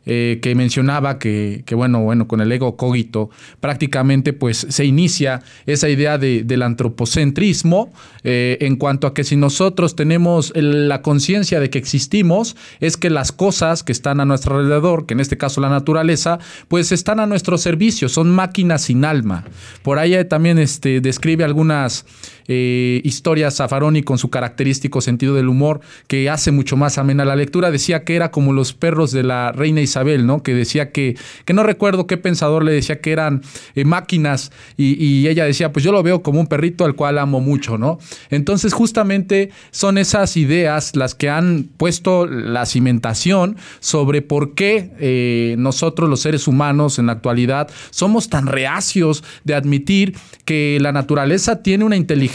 eh, 0.05 0.39
que 0.41 0.53
mencionaba 0.55 1.17
que, 1.17 1.63
bueno, 1.75 2.01
bueno, 2.01 2.27
con 2.27 2.41
el 2.41 2.51
ego 2.51 2.75
cogito 2.75 3.29
prácticamente 3.59 4.33
pues 4.33 4.67
se 4.69 4.85
inicia 4.85 5.41
esa 5.65 5.89
idea 5.89 6.17
de, 6.17 6.43
del 6.43 6.61
antropocentrismo 6.61 7.93
eh, 8.23 8.57
en 8.61 8.75
cuanto 8.75 9.07
a 9.07 9.13
que 9.13 9.23
si 9.23 9.35
nosotros 9.35 9.95
tenemos 9.95 10.51
la 10.55 11.01
conciencia 11.01 11.59
de 11.59 11.69
que 11.69 11.77
existimos, 11.77 12.55
es 12.79 12.97
que 12.97 13.09
las 13.09 13.31
cosas 13.31 13.83
que 13.83 13.91
están 13.91 14.19
a 14.19 14.25
nuestro 14.25 14.57
alrededor, 14.57 15.05
que 15.05 15.13
en 15.13 15.19
este 15.19 15.37
caso 15.37 15.61
la 15.61 15.69
naturaleza, 15.69 16.39
pues 16.67 16.91
están 16.91 17.19
a 17.19 17.25
nuestro 17.25 17.57
servicio, 17.57 18.09
son 18.09 18.29
máquinas 18.29 18.83
sin 18.83 19.05
alma. 19.05 19.45
Por 19.83 19.99
ahí 19.99 20.13
también 20.25 20.59
este, 20.59 21.01
describe 21.01 21.43
algunas 21.43 22.05
eh, 22.47 23.01
historias 23.03 23.57
Zaffaroni 23.57 24.03
con 24.03 24.17
su 24.17 24.29
característico 24.29 25.01
sentido 25.01 25.35
del 25.35 25.49
humor 25.49 25.81
que 26.07 26.29
hace 26.29 26.51
mucho 26.51 26.77
más 26.77 26.97
amena 26.97 27.25
la 27.25 27.35
lectura, 27.35 27.71
decía 27.71 28.03
que 28.03 28.15
era 28.15 28.31
como 28.31 28.53
los 28.53 28.73
perros 28.73 29.11
de 29.11 29.23
la 29.23 29.51
reina 29.51 29.81
Isabel, 29.81 30.25
¿no? 30.25 30.43
Que 30.43 30.53
decía 30.53 30.91
que, 30.91 31.15
que 31.45 31.53
no 31.53 31.63
recuerdo 31.63 32.07
qué 32.07 32.17
pensador 32.17 32.63
le 32.63 32.71
decía 32.71 33.01
que 33.01 33.11
eran 33.11 33.41
eh, 33.75 33.85
máquinas 33.85 34.51
y, 34.77 35.03
y 35.03 35.27
ella 35.27 35.45
decía, 35.45 35.71
pues 35.71 35.83
yo 35.83 35.91
lo 35.91 36.03
veo 36.03 36.21
como 36.21 36.39
un 36.39 36.47
perrito 36.47 36.85
al 36.85 36.95
cual 36.95 37.17
amo 37.17 37.39
mucho, 37.39 37.77
¿no? 37.77 37.99
Entonces 38.29 38.73
justamente 38.73 39.49
son 39.71 39.97
esas 39.97 40.37
ideas 40.37 40.95
las 40.95 41.15
que 41.15 41.29
han 41.29 41.69
puesto 41.77 42.25
la 42.25 42.65
cimentación 42.65 43.57
sobre 43.79 44.21
por 44.21 44.53
qué 44.53 44.91
eh, 44.99 45.55
nosotros 45.57 46.09
los 46.09 46.21
seres 46.21 46.47
humanos 46.47 46.99
en 46.99 47.07
la 47.07 47.13
actualidad 47.13 47.69
somos 47.89 48.29
tan 48.29 48.47
reacios 48.47 49.23
de 49.43 49.55
admitir 49.55 50.15
que 50.45 50.77
la 50.81 50.91
naturaleza 50.91 51.61
tiene 51.63 51.83
una 51.85 51.95
inteligencia, 51.95 52.32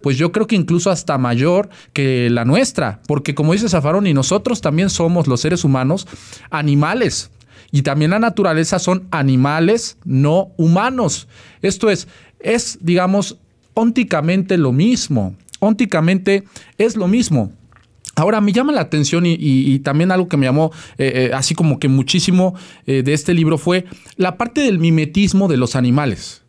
pues 0.00 0.16
yo 0.16 0.32
creo 0.32 0.46
que 0.46 0.56
incluso 0.56 0.90
hasta 0.90 1.18
mayor 1.18 1.68
que 1.92 2.28
la 2.30 2.44
nuestra, 2.44 3.00
porque 3.06 3.34
como 3.34 3.52
dice 3.52 3.68
Zafarón, 3.68 4.06
y 4.06 4.14
nosotros 4.14 4.60
también 4.60 4.90
somos 4.90 5.26
los 5.26 5.40
seres 5.40 5.64
humanos 5.64 6.06
animales. 6.50 7.30
Y 7.70 7.82
también 7.82 8.12
la 8.12 8.20
naturaleza 8.20 8.78
son 8.78 9.08
animales 9.10 9.98
no 10.04 10.52
humanos. 10.56 11.26
Esto 11.60 11.90
es, 11.90 12.06
es, 12.38 12.78
digamos, 12.80 13.38
ónticamente 13.74 14.56
lo 14.56 14.70
mismo. 14.70 15.34
Ónticamente 15.58 16.44
es 16.78 16.96
lo 16.96 17.08
mismo. 17.08 17.52
Ahora 18.16 18.40
me 18.40 18.52
llama 18.52 18.72
la 18.72 18.80
atención 18.80 19.24
y, 19.26 19.78
también 19.80 20.12
algo 20.12 20.28
que 20.28 20.36
me 20.36 20.46
llamó 20.46 20.70
eh, 20.98 21.12
eh, 21.14 21.30
así 21.34 21.54
como 21.54 21.80
que 21.80 21.88
muchísimo 21.88 22.54
eh, 22.86 23.02
de 23.02 23.12
este 23.12 23.34
libro 23.34 23.58
fue 23.58 23.86
la 24.16 24.36
parte 24.36 24.60
del 24.60 24.78
mimetismo 24.78 25.48
de 25.48 25.56
los 25.56 25.74
animales. 25.74 26.43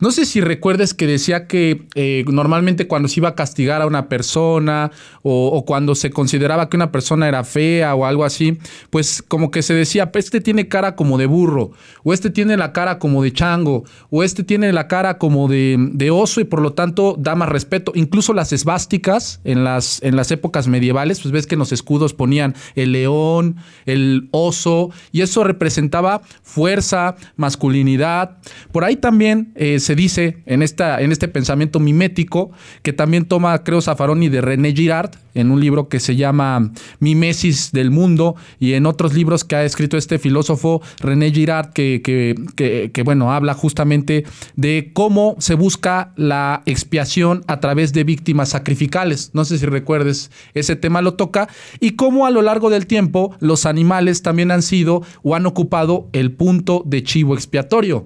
No 0.00 0.10
sé 0.10 0.24
si 0.24 0.40
recuerdes 0.40 0.94
que 0.94 1.06
decía 1.06 1.46
que 1.46 1.86
eh, 1.94 2.24
normalmente 2.26 2.86
cuando 2.86 3.06
se 3.06 3.20
iba 3.20 3.28
a 3.28 3.34
castigar 3.34 3.82
a 3.82 3.86
una 3.86 4.08
persona 4.08 4.90
o, 5.22 5.64
cuando 5.66 5.94
se 5.94 6.10
consideraba 6.10 6.70
que 6.70 6.76
una 6.78 6.90
persona 6.90 7.28
era 7.28 7.44
fea 7.44 7.94
o 7.94 8.06
algo 8.06 8.24
así, 8.24 8.58
pues 8.88 9.22
como 9.26 9.50
que 9.50 9.62
se 9.62 9.74
decía, 9.74 10.10
pues 10.10 10.24
este 10.24 10.40
tiene 10.40 10.68
cara 10.68 10.96
como 10.96 11.18
de 11.18 11.26
burro, 11.26 11.72
o 12.02 12.14
este 12.14 12.30
tiene 12.30 12.56
la 12.56 12.72
cara 12.72 12.98
como 12.98 13.22
de 13.22 13.32
chango, 13.32 13.84
o 14.08 14.22
este 14.24 14.42
tiene 14.42 14.72
la 14.72 14.88
cara 14.88 15.18
como 15.18 15.48
de, 15.48 16.10
oso 16.10 16.40
y 16.40 16.44
por 16.44 16.62
lo 16.62 16.72
tanto 16.72 17.14
da 17.18 17.34
más 17.34 17.50
respeto. 17.50 17.92
Incluso 17.94 18.32
las 18.32 18.52
esvásticas 18.54 19.40
en 19.44 19.64
las, 19.64 20.02
en 20.02 20.16
las 20.16 20.30
épocas 20.30 20.66
medievales, 20.66 21.20
pues 21.20 21.30
ves 21.32 21.46
que 21.46 21.56
en 21.56 21.60
los 21.60 21.72
escudos 21.72 22.14
ponían 22.14 22.54
el 22.74 22.92
león, 22.92 23.56
el 23.84 24.28
oso, 24.30 24.90
y 25.12 25.20
eso 25.20 25.44
representaba 25.44 26.22
fuerza, 26.42 27.16
masculinidad. 27.36 28.38
Por 28.72 28.84
ahí 28.84 28.96
también 28.96 29.52
eh, 29.54 29.78
se 29.78 29.89
dice 29.94 30.38
en, 30.46 30.62
esta, 30.62 31.00
en 31.00 31.12
este 31.12 31.28
pensamiento 31.28 31.80
mimético, 31.80 32.50
que 32.82 32.92
también 32.92 33.24
toma, 33.24 33.62
creo, 33.64 33.80
Zaffaroni 33.80 34.28
de 34.28 34.40
René 34.40 34.72
Girard, 34.72 35.10
en 35.34 35.50
un 35.50 35.60
libro 35.60 35.88
que 35.88 36.00
se 36.00 36.16
llama 36.16 36.72
Mimesis 36.98 37.70
del 37.72 37.90
Mundo, 37.90 38.34
y 38.58 38.72
en 38.74 38.86
otros 38.86 39.14
libros 39.14 39.44
que 39.44 39.56
ha 39.56 39.64
escrito 39.64 39.96
este 39.96 40.18
filósofo 40.18 40.82
René 40.98 41.30
Girard, 41.30 41.72
que, 41.72 42.02
que, 42.02 42.90
que, 42.92 43.02
bueno, 43.02 43.32
habla 43.32 43.54
justamente 43.54 44.24
de 44.56 44.90
cómo 44.92 45.36
se 45.38 45.54
busca 45.54 46.12
la 46.16 46.62
expiación 46.66 47.44
a 47.46 47.60
través 47.60 47.92
de 47.92 48.04
víctimas 48.04 48.50
sacrificales. 48.50 49.30
No 49.32 49.44
sé 49.44 49.58
si 49.58 49.66
recuerdes, 49.66 50.30
ese 50.54 50.76
tema 50.76 51.00
lo 51.02 51.14
toca, 51.14 51.48
y 51.78 51.92
cómo 51.92 52.26
a 52.26 52.30
lo 52.30 52.42
largo 52.42 52.70
del 52.70 52.86
tiempo 52.86 53.34
los 53.40 53.66
animales 53.66 54.22
también 54.22 54.50
han 54.50 54.62
sido 54.62 55.02
o 55.22 55.34
han 55.34 55.46
ocupado 55.46 56.08
el 56.12 56.32
punto 56.32 56.82
de 56.86 57.02
chivo 57.02 57.34
expiatorio. 57.34 58.04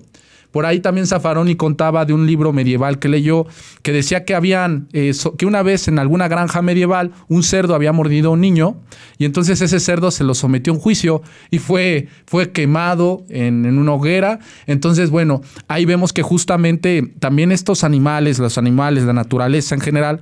Por 0.55 0.67
ahí 0.67 0.79
también 0.79 1.09
Zaffaroni 1.09 1.57
contaba 1.57 2.05
de 2.05 2.13
un 2.13 2.29
libro 2.29 2.53
medieval 2.53 3.01
que 3.01 3.09
leyó 3.09 3.45
que 3.83 3.91
decía 3.91 4.25
que 4.25 4.37
habían, 4.37 4.87
eh, 4.93 5.13
que 5.37 5.47
una 5.47 5.65
vez 5.65 5.89
en 5.89 5.99
alguna 5.99 6.29
granja 6.29 6.63
medieval 6.63 7.11
un 7.27 7.43
cerdo 7.43 7.75
había 7.75 7.93
mordido 7.93 8.29
a 8.29 8.35
un 8.35 8.41
niño 8.41 8.77
y 9.19 9.25
entonces 9.25 9.61
ese 9.61 9.81
cerdo 9.81 10.13
se 10.13 10.23
lo 10.23 10.33
sometió 10.33 10.73
a 10.73 10.77
un 10.77 10.81
juicio 10.81 11.23
y 11.51 11.59
fue, 11.59 12.07
fue 12.25 12.53
quemado 12.53 13.25
en, 13.31 13.67
en 13.67 13.81
una 13.81 13.95
hoguera. 13.95 14.39
Entonces, 14.69 15.11
bueno, 15.11 15.43
ahí 15.67 15.87
vemos 15.87 16.13
que 16.13 16.23
justamente 16.23 17.03
también 17.19 17.51
estos 17.51 17.83
animales, 17.83 18.39
los 18.39 18.57
animales, 18.57 19.03
la 19.03 19.13
naturaleza 19.13 19.75
en 19.75 19.81
general, 19.81 20.21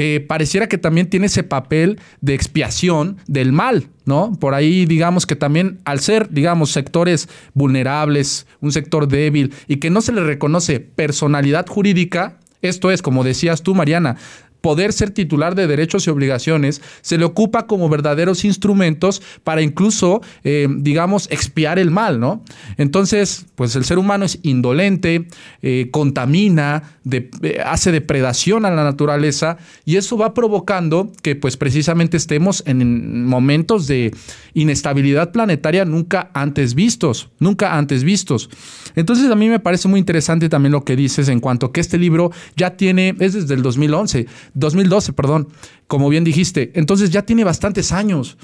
eh, 0.00 0.20
pareciera 0.20 0.68
que 0.68 0.78
también 0.78 1.10
tiene 1.10 1.26
ese 1.26 1.42
papel 1.42 1.98
de 2.20 2.34
expiación 2.34 3.16
del 3.26 3.50
mal, 3.50 3.88
¿no? 4.04 4.30
Por 4.38 4.54
ahí 4.54 4.86
digamos 4.86 5.26
que 5.26 5.34
también 5.34 5.80
al 5.84 5.98
ser, 5.98 6.30
digamos, 6.30 6.70
sectores 6.70 7.28
vulnerables, 7.52 8.46
un 8.60 8.70
sector 8.70 9.08
débil 9.08 9.52
y 9.66 9.78
que 9.78 9.90
no 9.90 10.00
se 10.00 10.12
le 10.12 10.22
reconoce 10.22 10.78
personalidad 10.78 11.66
jurídica, 11.66 12.38
esto 12.62 12.92
es, 12.92 13.02
como 13.02 13.24
decías 13.24 13.64
tú, 13.64 13.74
Mariana, 13.74 14.16
poder 14.60 14.92
ser 14.92 15.10
titular 15.10 15.54
de 15.54 15.66
derechos 15.66 16.06
y 16.06 16.10
obligaciones, 16.10 16.82
se 17.00 17.18
le 17.18 17.24
ocupa 17.24 17.66
como 17.66 17.88
verdaderos 17.88 18.44
instrumentos 18.44 19.22
para 19.44 19.62
incluso, 19.62 20.20
eh, 20.44 20.66
digamos, 20.68 21.28
expiar 21.30 21.78
el 21.78 21.90
mal, 21.90 22.20
¿no? 22.20 22.42
Entonces, 22.76 23.46
pues 23.54 23.76
el 23.76 23.84
ser 23.84 23.98
humano 23.98 24.24
es 24.24 24.38
indolente, 24.42 25.28
eh, 25.62 25.88
contamina, 25.90 26.98
eh, 27.10 27.30
hace 27.64 27.92
depredación 27.92 28.64
a 28.64 28.70
la 28.70 28.84
naturaleza 28.84 29.58
y 29.84 29.96
eso 29.96 30.16
va 30.16 30.34
provocando 30.34 31.12
que, 31.22 31.36
pues 31.36 31.56
precisamente 31.56 32.16
estemos 32.16 32.62
en 32.66 33.24
momentos 33.24 33.86
de 33.86 34.14
inestabilidad 34.54 35.32
planetaria 35.32 35.84
nunca 35.84 36.30
antes 36.34 36.74
vistos, 36.74 37.30
nunca 37.38 37.76
antes 37.76 38.04
vistos. 38.04 38.50
Entonces, 38.96 39.30
a 39.30 39.34
mí 39.34 39.48
me 39.48 39.60
parece 39.60 39.88
muy 39.88 40.00
interesante 40.00 40.48
también 40.48 40.72
lo 40.72 40.84
que 40.84 40.96
dices 40.96 41.28
en 41.28 41.40
cuanto 41.40 41.66
a 41.66 41.72
que 41.72 41.80
este 41.80 41.98
libro 41.98 42.30
ya 42.56 42.76
tiene, 42.76 43.14
es 43.20 43.34
desde 43.34 43.54
el 43.54 43.62
2011, 43.62 44.26
2012, 44.54 45.12
perdón, 45.12 45.48
como 45.86 46.08
bien 46.08 46.24
dijiste. 46.24 46.72
Entonces 46.74 47.10
ya 47.10 47.22
tiene 47.22 47.44
bastantes 47.44 47.92
años. 47.92 48.36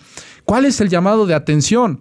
¿Cuál 0.44 0.64
es 0.64 0.80
el 0.80 0.88
llamado 0.88 1.26
de 1.26 1.34
atención? 1.34 2.00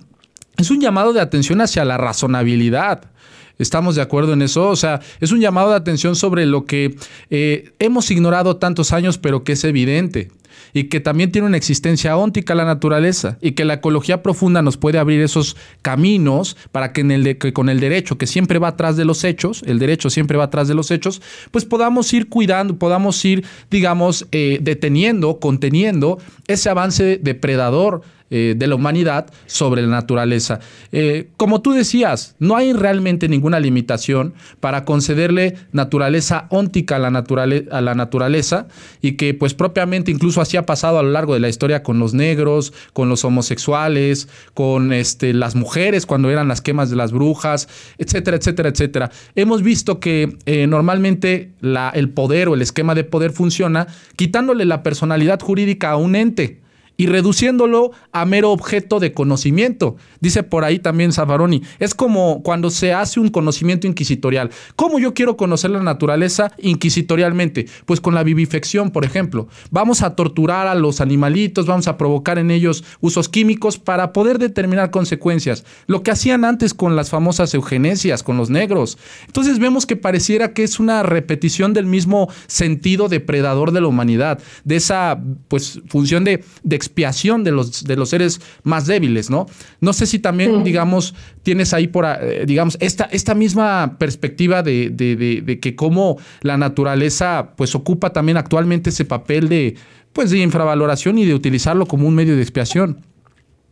Es 0.58 0.72
un 0.72 0.82
llamado 0.82 1.14
de 1.14 1.22
atención 1.22 1.62
hacia 1.62 1.86
la 1.86 1.98
razonabilidad. 1.98 3.12
¿Estamos 3.60 3.96
de 3.96 4.02
acuerdo 4.02 4.34
en 4.34 4.42
eso? 4.42 4.70
O 4.70 4.76
sea, 4.76 5.00
es 5.20 5.32
un 5.32 5.40
llamado 5.40 5.70
de 5.70 5.76
atención 5.76 6.16
sobre 6.16 6.46
lo 6.46 6.66
que 6.66 6.96
eh, 7.30 7.72
hemos 7.80 8.10
ignorado 8.12 8.58
tantos 8.58 8.92
años, 8.92 9.18
pero 9.18 9.44
que 9.44 9.54
es 9.54 9.64
evidente 9.64 10.32
y 10.74 10.86
que 10.86 11.00
también 11.00 11.32
tiene 11.32 11.48
una 11.48 11.58
existencia 11.58 12.18
óntica 12.18 12.56
la 12.56 12.66
naturaleza 12.66 13.38
y 13.42 13.52
que 13.52 13.66
la 13.66 13.76
ecología 13.76 14.24
profunda 14.24 14.62
nos 14.62 14.78
puede 14.78 14.98
abrir 14.98 15.22
esos 15.22 15.56
caminos 15.82 16.58
para 16.72 16.94
que, 16.94 17.02
en 17.02 17.12
el 17.12 17.38
que 17.38 17.54
con 17.54 17.70
el 17.70 17.80
derecho 17.80 18.18
que 18.18 18.28
siempre 18.28 18.60
va 18.60 18.70
atrás 18.70 18.98
de 18.98 19.06
los 19.06 19.24
hechos, 19.24 19.64
el 19.66 19.80
derecho 19.80 20.10
siempre 20.10 20.38
va 20.38 20.46
atrás 20.46 20.68
de 20.68 20.74
los 20.74 20.92
hechos, 20.92 21.22
pues 21.52 21.66
podamos 21.66 22.12
ir 22.14 22.30
cuidando, 22.30 22.78
podamos 22.78 23.24
ir, 23.26 23.46
digamos, 23.70 24.28
eh, 24.32 24.60
deteniendo, 24.62 25.40
conteniendo 25.40 26.20
ese 26.48 26.70
avance 26.70 27.20
depredador 27.22 28.02
eh, 28.36 28.56
de 28.58 28.66
la 28.66 28.74
humanidad 28.74 29.28
sobre 29.46 29.84
la 29.84 29.90
naturaleza. 29.90 30.60
Eh, 30.92 31.30
como 31.38 31.62
tú 31.62 31.72
decías, 31.72 32.36
no 32.40 32.56
hay 32.56 32.74
realmente 32.74 33.30
ninguna 33.30 33.60
limitación 33.60 34.34
para 34.60 34.86
concederle 34.86 35.56
naturaleza 35.72 36.48
óntica 36.50 36.96
a 36.96 37.00
la, 37.00 37.24
a 37.70 37.82
la 37.82 37.94
naturaleza 37.94 38.66
y 39.02 39.12
que 39.12 39.36
pues 39.36 39.54
propiamente 39.54 40.10
incluso 40.10 40.42
así 40.42 40.58
ha 40.58 40.66
pasado 40.66 40.98
a 40.98 41.04
lo 41.04 41.12
largo 41.12 41.36
de 41.36 41.42
la 41.42 41.48
historia 41.48 41.84
con 41.84 42.00
los 42.00 42.16
negros, 42.16 42.74
con 42.94 43.08
los 43.08 43.24
homosexuales, 43.24 44.28
con 44.56 44.94
este, 44.94 45.36
las 45.36 45.54
mujeres 45.54 46.08
cuando 46.08 46.32
eran 46.32 46.48
las 46.48 46.62
quemas 46.62 46.90
de 46.90 46.96
las 46.96 47.12
brujas, 47.12 47.70
etcétera, 48.00 48.38
etcétera, 48.38 48.70
etcétera. 48.70 49.12
Hemos 49.36 49.62
visto 49.62 50.00
que 50.00 50.38
eh, 50.48 50.66
normalmente 50.66 51.52
la, 51.62 51.92
el 51.92 52.10
poder 52.10 52.48
o 52.50 52.56
el 52.56 52.63
esquema 52.63 52.96
de 52.96 53.04
poder 53.04 53.32
funciona 53.32 53.86
quitándole 54.16 54.66
la 54.66 54.82
personalidad 54.82 55.40
jurídica 55.40 55.92
a 55.92 55.98
un 55.98 56.16
ente 56.16 56.62
y 56.98 57.08
reduciéndolo 57.08 57.92
a 58.12 58.26
mero 58.26 58.52
objeto 58.52 59.00
de 59.00 59.14
conocimiento. 59.14 59.96
Dice 60.20 60.44
por 60.44 60.64
ahí 60.64 60.80
también 60.80 61.12
Zavaroni, 61.12 61.64
es 61.80 61.96
como 61.96 62.44
cuando 62.44 62.70
se 62.70 62.94
hace 62.94 63.20
un 63.20 63.30
conocimiento 63.30 63.88
inquisitorial. 63.88 64.52
¿Cómo 64.76 65.00
yo 65.00 65.14
quiero 65.14 65.36
conocer 65.38 65.72
la 65.72 65.82
naturaleza 65.82 66.52
inquisitorialmente? 66.60 67.68
Pues 67.86 68.00
con 68.00 68.14
la 68.14 68.24
vivifección, 68.24 68.92
por 68.92 69.06
ejemplo. 69.06 69.48
Vamos 69.72 70.02
a 70.02 70.16
torturar 70.16 70.68
a 70.68 70.76
los 70.76 71.02
animalitos, 71.02 71.66
vamos 71.66 71.88
a 71.88 71.98
provocar 71.98 72.38
en 72.38 72.52
ellos 72.52 72.84
usos 73.02 73.30
químicos 73.30 73.78
para 73.80 74.14
poder 74.14 74.38
determinar 74.38 74.92
consecuencias. 74.92 75.66
Lo 75.88 76.04
que 76.04 76.12
hacían 76.12 76.46
antes 76.46 76.74
con 76.74 76.96
las 76.96 77.10
famosas 77.10 77.54
eugenesias, 77.54 78.24
con 78.24 78.38
los 78.38 78.50
negros. 78.50 78.98
Entonces 79.26 79.60
vemos 79.60 79.86
que 79.86 79.96
pareciera 79.96 80.54
que 80.54 80.64
es 80.64 80.80
una 80.80 81.04
repetición 81.04 81.74
del 81.74 81.86
mismo 81.86 82.30
sentido 82.48 83.10
depredador 83.10 83.72
de 83.72 83.82
la 83.82 83.88
humanidad, 83.88 84.40
de 84.64 84.76
esa 84.76 85.22
pues 85.48 85.82
función 85.88 86.24
de, 86.24 86.44
de 86.64 86.76
expiación 86.84 87.44
de 87.44 87.52
los, 87.52 87.84
de 87.84 87.96
los 87.96 88.10
seres 88.10 88.42
más 88.63 88.86
débiles, 88.86 89.30
¿no? 89.30 89.46
No 89.82 89.94
sé 89.94 90.06
si 90.06 90.20
también, 90.20 90.63
digamos, 90.63 91.16
tienes 91.42 91.74
ahí 91.74 91.88
por, 91.88 92.06
eh, 92.06 92.44
digamos, 92.46 92.78
esta, 92.80 93.06
esta 93.06 93.34
misma 93.34 93.96
perspectiva 93.98 94.63
de, 94.63 94.90
de, 94.90 95.60
que 95.60 95.75
cómo 95.75 96.18
la 96.42 96.58
naturaleza, 96.58 97.54
pues, 97.56 97.75
ocupa 97.75 98.12
también 98.12 98.38
actualmente 98.38 98.90
ese 98.90 99.06
papel 99.06 99.50
de, 99.50 99.75
pues, 100.12 100.32
de 100.32 100.40
infravaloración 100.40 101.18
y 101.18 101.25
de 101.25 101.34
utilizarlo 101.34 101.86
como 101.86 102.08
un 102.08 102.16
medio 102.16 102.36
de 102.36 102.42
expiación. 102.42 103.00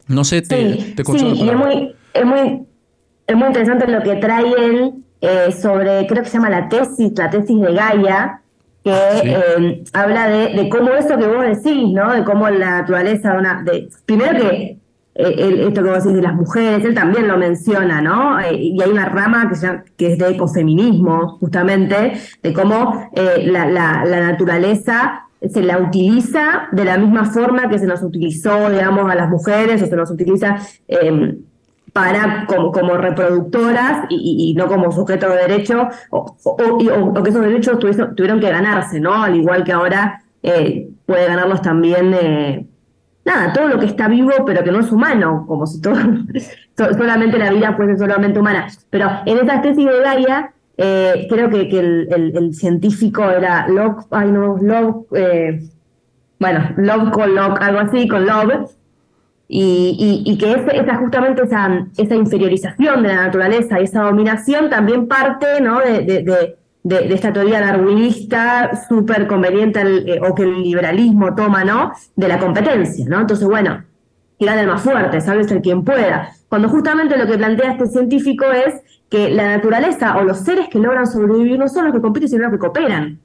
No 0.07 0.23
sé, 0.23 0.41
te, 0.41 0.73
sí, 0.73 0.93
te 0.95 1.03
sí, 1.03 1.25
y 1.25 1.49
es 1.49 1.55
muy, 1.55 1.95
es 2.13 2.25
muy, 2.25 2.65
es 3.27 3.35
muy 3.35 3.47
interesante 3.47 3.87
lo 3.87 4.01
que 4.01 4.15
trae 4.15 4.45
él 4.57 4.93
eh, 5.21 5.51
sobre, 5.51 6.07
creo 6.07 6.23
que 6.23 6.29
se 6.29 6.37
llama 6.37 6.49
la 6.49 6.67
tesis, 6.67 7.11
la 7.15 7.29
tesis 7.29 7.61
de 7.61 7.73
Gaia, 7.73 8.41
que 8.83 8.91
eh, 8.91 9.83
habla 9.93 10.27
de, 10.27 10.69
cómo 10.69 10.91
eso 10.91 11.17
que 11.17 11.27
vos 11.27 11.45
decís, 11.45 11.91
¿no? 11.93 12.13
De 12.13 12.23
cómo 12.23 12.49
la 12.49 12.81
naturaleza, 12.81 13.33
una, 13.37 13.61
de, 13.63 13.89
primero 14.05 14.39
que 14.39 14.77
eh, 15.15 15.65
esto 15.67 15.83
que 15.83 15.89
vos 15.89 16.03
decís 16.03 16.15
de 16.15 16.21
las 16.21 16.33
mujeres, 16.33 16.85
él 16.85 16.95
también 16.95 17.27
lo 17.27 17.37
menciona, 17.37 18.01
¿no? 18.01 18.39
Eh, 18.39 18.55
y 18.55 18.81
hay 18.81 18.89
una 18.89 19.05
rama 19.05 19.49
que, 19.49 19.83
que 19.97 20.13
es 20.13 20.17
de 20.17 20.29
ecofeminismo, 20.29 21.37
justamente, 21.39 22.13
de 22.41 22.53
cómo 22.53 23.09
la, 23.15 23.67
la, 23.67 24.05
la 24.05 24.19
naturaleza 24.31 25.27
se 25.49 25.63
la 25.63 25.79
utiliza 25.79 26.67
de 26.71 26.85
la 26.85 26.97
misma 26.97 27.25
forma 27.25 27.67
que 27.67 27.79
se 27.79 27.87
nos 27.87 28.03
utilizó, 28.03 28.69
digamos, 28.69 29.09
a 29.09 29.15
las 29.15 29.29
mujeres 29.29 29.81
o 29.81 29.87
se 29.87 29.95
nos 29.95 30.11
utiliza 30.11 30.57
eh, 30.87 31.37
para 31.93 32.45
como, 32.47 32.71
como 32.71 32.95
reproductoras 32.95 34.05
y, 34.09 34.53
no 34.57 34.67
como 34.67 34.91
sujeto 34.91 35.29
de 35.29 35.35
derecho, 35.35 35.89
o, 36.09 36.37
que 37.23 37.29
esos 37.29 37.41
derechos 37.41 37.79
tuvieron, 37.79 38.39
que 38.39 38.49
ganarse, 38.49 38.99
¿no? 38.99 39.23
Al 39.23 39.35
igual 39.35 39.63
que 39.63 39.73
ahora 39.73 40.23
eh, 40.41 40.89
puede 41.05 41.27
ganarlos 41.27 41.61
también, 41.61 42.13
eh, 42.13 42.65
nada, 43.25 43.53
todo 43.53 43.67
lo 43.67 43.79
que 43.79 43.85
está 43.85 44.07
vivo 44.07 44.31
pero 44.45 44.63
que 44.63 44.71
no 44.71 44.79
es 44.79 44.91
humano, 44.91 45.45
como 45.47 45.67
si 45.67 45.81
todo, 45.81 45.95
solamente 46.77 47.37
la 47.37 47.51
vida 47.51 47.73
fuese 47.73 47.97
solamente 47.97 48.39
humana. 48.39 48.67
Pero 48.89 49.09
en 49.25 49.37
esa 49.39 49.61
tesis 49.61 49.85
de 49.85 49.99
Gaia, 49.99 50.53
eh, 50.77 51.27
creo 51.29 51.49
que, 51.49 51.67
que 51.67 51.79
el, 51.79 52.53
científico 52.53 53.29
era 53.29 53.67
Locke, 53.67 54.05
ay 54.11 54.31
no, 54.31 54.57
Locke, 54.57 55.07
eh, 55.15 55.69
bueno, 56.39 56.71
Love 56.77 57.11
con 57.11 57.35
Locke, 57.35 57.61
algo 57.61 57.79
así, 57.81 58.07
con 58.07 58.25
Love, 58.25 58.71
y, 59.53 60.23
y, 60.25 60.37
que 60.37 60.53
esa, 60.53 60.95
justamente 60.95 61.43
esa, 61.43 61.85
esa 61.97 62.15
inferiorización 62.15 63.03
de 63.03 63.09
la 63.09 63.23
naturaleza 63.23 63.81
y 63.81 63.83
esa 63.83 64.03
dominación 64.03 64.69
también 64.69 65.09
parte 65.09 65.59
¿no? 65.59 65.79
de, 65.79 66.03
de, 66.03 66.57
de, 66.83 67.13
esta 67.13 67.33
teoría 67.33 67.59
darwinista 67.59 68.71
súper 68.87 69.27
conveniente 69.27 69.81
eh, 69.81 70.21
o 70.25 70.33
que 70.33 70.43
el 70.43 70.63
liberalismo 70.63 71.35
toma 71.35 71.65
¿no? 71.65 71.91
de 72.15 72.27
la 72.29 72.39
competencia. 72.39 73.05
¿no? 73.09 73.19
Entonces, 73.19 73.45
bueno, 73.45 73.83
que 74.39 74.45
gana 74.45 74.61
el 74.61 74.67
más 74.67 74.83
fuerte, 74.83 75.19
¿sabes? 75.19 75.51
El 75.51 75.61
quien 75.61 75.83
pueda. 75.83 76.31
Cuando 76.47 76.69
justamente 76.69 77.17
lo 77.17 77.27
que 77.27 77.37
plantea 77.37 77.73
este 77.73 77.87
científico 77.87 78.45
es 78.45 78.75
que 79.09 79.31
la 79.31 79.57
naturaleza 79.57 80.15
o 80.15 80.23
los 80.23 80.37
seres 80.37 80.69
que 80.69 80.79
logran 80.79 81.05
sobrevivir 81.05 81.59
no 81.59 81.67
son 81.67 81.83
los 81.83 81.93
que 81.93 81.99
compiten, 81.99 82.29
sino 82.29 82.43
los 82.43 82.53
que 82.53 82.57
cooperan. 82.57 83.19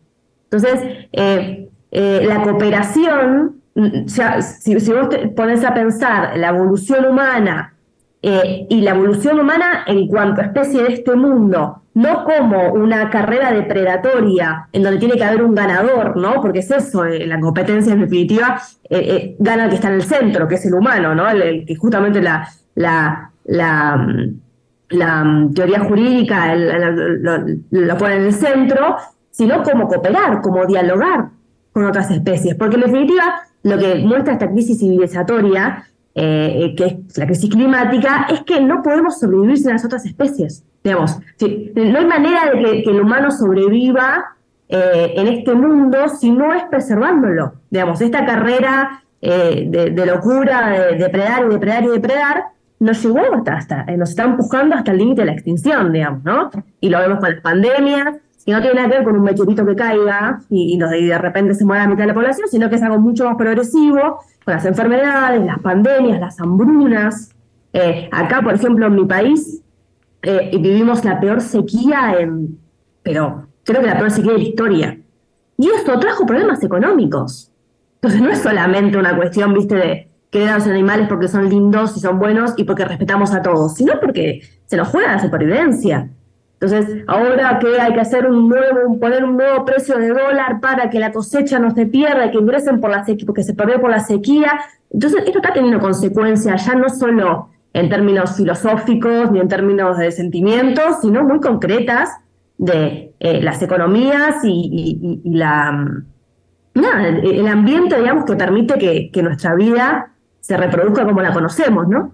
Entonces, 0.51 1.07
eh, 1.13 1.69
eh, 1.93 2.25
la 2.27 2.43
cooperación 2.43 3.63
Mm, 3.77 4.09
si, 4.09 4.75
vos 4.95 5.09
te 5.11 5.29
pones 5.29 5.63
a 5.63 5.75
pensar 5.75 6.39
la 6.39 6.49
evolución 6.49 7.05
humana 7.05 7.75
eh, 8.23 8.67
y 8.71 8.81
la 8.81 8.93
evolución 8.93 9.39
humana 9.39 9.85
en 9.87 10.09
cuanto 10.09 10.41
a 10.41 10.45
especie 10.45 10.83
de 10.83 10.95
este 10.95 11.15
mundo, 11.15 11.83
no 11.93 12.25
como 12.25 12.73
una 12.73 13.11
carrera 13.11 13.53
depredatoria 13.53 14.69
en 14.73 14.83
donde 14.83 14.99
tiene 14.99 15.17
que 15.17 15.25
haber 15.25 15.43
un 15.43 15.55
ganador, 15.55 16.17
¿no? 16.17 16.41
Porque 16.41 16.61
es 16.61 16.71
eso, 16.71 17.05
eh, 17.05 17.27
la 17.27 17.39
competencia 17.39 17.93
en 17.93 18.01
definitiva 18.01 18.63
eh, 18.89 19.37
gana 19.39 19.65
el 19.65 19.69
que 19.69 19.77
está 19.77 19.89
en 19.89 19.95
el 19.95 20.05
centro, 20.05 20.49
que 20.49 20.55
es 20.55 20.65
el 20.65 20.73
humano, 20.73 21.15
¿no? 21.15 21.29
El, 21.29 21.67
que 21.67 21.77
justamente 21.77 22.23
la, 22.23 22.49
la, 22.77 23.31
la, 23.45 23.97
mm, 25.25 25.53
teoría 25.53 25.81
jurídica 25.81 26.55
lo 26.55 27.99
pone 27.99 28.17
en 28.17 28.23
el 28.23 28.33
centro, 28.33 28.97
sino 29.31 29.63
como 29.63 29.87
cooperar, 29.87 30.41
como 30.41 30.65
dialogar 30.65 31.29
con 31.73 31.85
otras 31.85 32.11
especies. 32.11 32.55
Porque 32.55 32.77
en 32.77 32.83
definitiva, 32.83 33.43
lo 33.67 33.79
que 33.79 33.97
muestra 33.97 34.35
esta 34.35 34.49
crisis 34.49 34.79
civilizatoria, 34.79 35.85
eh, 36.15 36.73
que 36.77 36.85
es 36.85 37.19
la 37.19 37.27
crisis 37.27 37.51
climática, 37.51 38.27
es 38.31 38.43
que 38.43 38.61
no 38.61 38.81
podemos 38.83 39.19
sobrevivir 39.19 39.59
sin 39.59 39.73
las 39.73 39.85
otras 39.85 40.07
especies. 40.07 40.65
Digamos, 40.85 41.19
no 41.19 41.99
hay 41.99 42.07
manera 42.07 42.53
de 42.53 42.83
que, 42.85 42.91
el 42.91 43.01
humano 43.01 43.33
sobreviva 43.33 44.37
eh, 44.69 45.15
en 45.17 45.27
este 45.27 45.53
mundo 45.55 46.09
si 46.09 46.31
no 46.31 46.55
es 46.55 46.63
preservándolo. 46.71 47.55
Digamos, 47.69 48.01
esta 48.01 48.25
carrera 48.25 49.03
eh, 49.21 49.67
de, 49.69 50.07
locura, 50.07 50.71
de 50.71 50.97
depredar 50.97 51.45
y 51.45 51.49
depredar 51.49 51.85
y 51.85 51.89
depredar, 51.89 52.45
nos 52.79 53.03
llevó 53.03 53.21
hasta, 53.51 53.85
nos 53.97 54.11
está 54.11 54.25
empujando 54.25 54.77
hasta 54.77 54.93
el 54.93 54.99
límite 54.99 55.23
de 55.23 55.27
la 55.27 55.33
extinción, 55.33 55.93
digamos, 55.93 56.23
¿no? 56.23 56.51
Y 56.81 56.89
lo 56.89 57.01
vemos 57.01 57.19
con 57.19 57.31
las 57.31 57.41
pandemias, 57.41 58.15
que 58.47 58.53
no 58.53 58.61
tiene 58.61 58.77
nada 58.77 58.89
que 58.89 58.95
ver 58.99 59.05
con 59.05 59.17
un 59.17 59.25
meteorito 59.25 59.67
que 59.67 59.75
caiga 59.75 60.41
y, 60.49 60.79
de 60.79 61.19
repente 61.19 61.53
se 61.55 61.65
muera 61.65 61.83
la 61.83 61.89
mitad 61.89 62.05
de 62.05 62.07
la 62.07 62.15
población, 62.15 62.47
sino 62.49 62.71
que 62.71 62.77
es 62.77 62.83
algo 62.83 63.01
mucho 63.01 63.25
más 63.25 63.35
progresivo, 63.37 64.21
con 64.45 64.55
las 64.55 64.65
enfermedades, 64.65 65.45
las 65.45 65.59
pandemias, 65.59 66.21
las 66.21 66.41
hambrunas. 66.41 67.35
Eh, 67.73 68.09
acá, 68.13 68.43
por 68.43 68.55
ejemplo, 68.55 68.87
en 68.87 68.95
mi 68.95 69.05
país, 69.05 69.63
eh, 70.23 70.51
vivimos 70.53 71.05
la 71.05 71.19
peor 71.19 71.41
sequía 71.41 72.15
en, 72.21 72.57
pero 73.03 73.49
creo 73.65 73.81
que 73.81 73.89
la 73.89 73.99
peor 73.99 74.13
sequía 74.13 74.33
de 74.33 74.39
la 74.39 74.45
historia. 74.45 74.99
Y 75.59 75.69
esto 75.71 75.99
trajo 75.99 76.25
problemas 76.25 76.63
económicos. 76.63 77.51
Entonces 77.97 78.21
no 78.23 78.31
es 78.31 78.39
solamente 78.39 78.97
una 78.97 79.17
cuestión, 79.17 79.55
viste, 79.55 79.75
de 79.75 80.09
querer 80.31 80.51
a 80.51 80.59
los 80.59 80.69
animales 80.69 81.09
porque 81.09 81.27
son 81.27 81.49
lindos 81.49 81.97
y 81.97 82.01
son 82.01 82.21
buenos 82.21 82.55
y 82.57 82.63
porque 82.63 82.85
respetamos 82.85 83.33
a 83.35 83.43
todos, 83.43 83.75
sino 83.75 83.95
porque 84.01 84.43
se 84.67 84.77
nos 84.77 84.87
juega 84.87 85.15
la 85.15 85.19
supervivencia. 85.21 86.11
Entonces, 86.59 87.05
ahora 87.07 87.59
que 87.59 87.79
hay 87.79 87.93
que 87.93 88.01
hacer 88.01 88.27
un 88.27 88.49
nuevo, 88.49 88.99
poner 88.99 89.25
un 89.25 89.37
nuevo 89.37 89.65
precio 89.67 89.99
de 89.99 90.09
dólar 90.09 90.61
para 90.61 90.89
que 90.89 90.99
la 90.99 91.13
cosecha 91.13 91.59
no 91.59 91.71
se 91.71 91.85
pierda, 91.85 92.31
que 92.31 92.39
ingresen 92.39 92.81
por 92.81 92.91
la 92.91 93.05
sequía, 93.05 93.27
porque 93.27 93.43
se 93.43 93.53
perdió 93.53 93.79
por 93.81 93.91
la 93.91 94.01
sequía. 94.01 94.59
Entonces, 94.91 95.25
esto 95.27 95.39
está 95.39 95.53
teniendo 95.53 95.81
consecuencias 95.81 96.65
ya 96.65 96.75
no 96.75 96.89
solo 96.89 97.51
en 97.75 97.91
términos 97.91 98.37
filosóficos 98.37 99.31
ni 99.31 99.41
en 99.41 99.49
términos 99.49 99.99
de 99.99 100.11
sentimientos, 100.11 101.01
sino 101.03 101.25
muy 101.25 101.41
concretas 101.41 102.09
de 102.57 103.13
eh, 103.21 103.43
las 103.43 103.61
economías 103.63 104.37
y, 104.43 105.21
la 105.25 105.73
mm, 105.73 106.07
el 106.75 107.47
ambiente, 107.49 107.99
digamos, 107.99 108.25
que 108.25 108.35
permite 108.35 108.79
que, 108.79 109.11
que 109.11 109.23
nuestra 109.23 109.55
vida 109.55 110.13
se 110.41 110.57
reproduzca 110.57 111.05
como 111.05 111.21
la 111.21 111.33
conocemos, 111.33 111.87
¿no? 111.89 112.13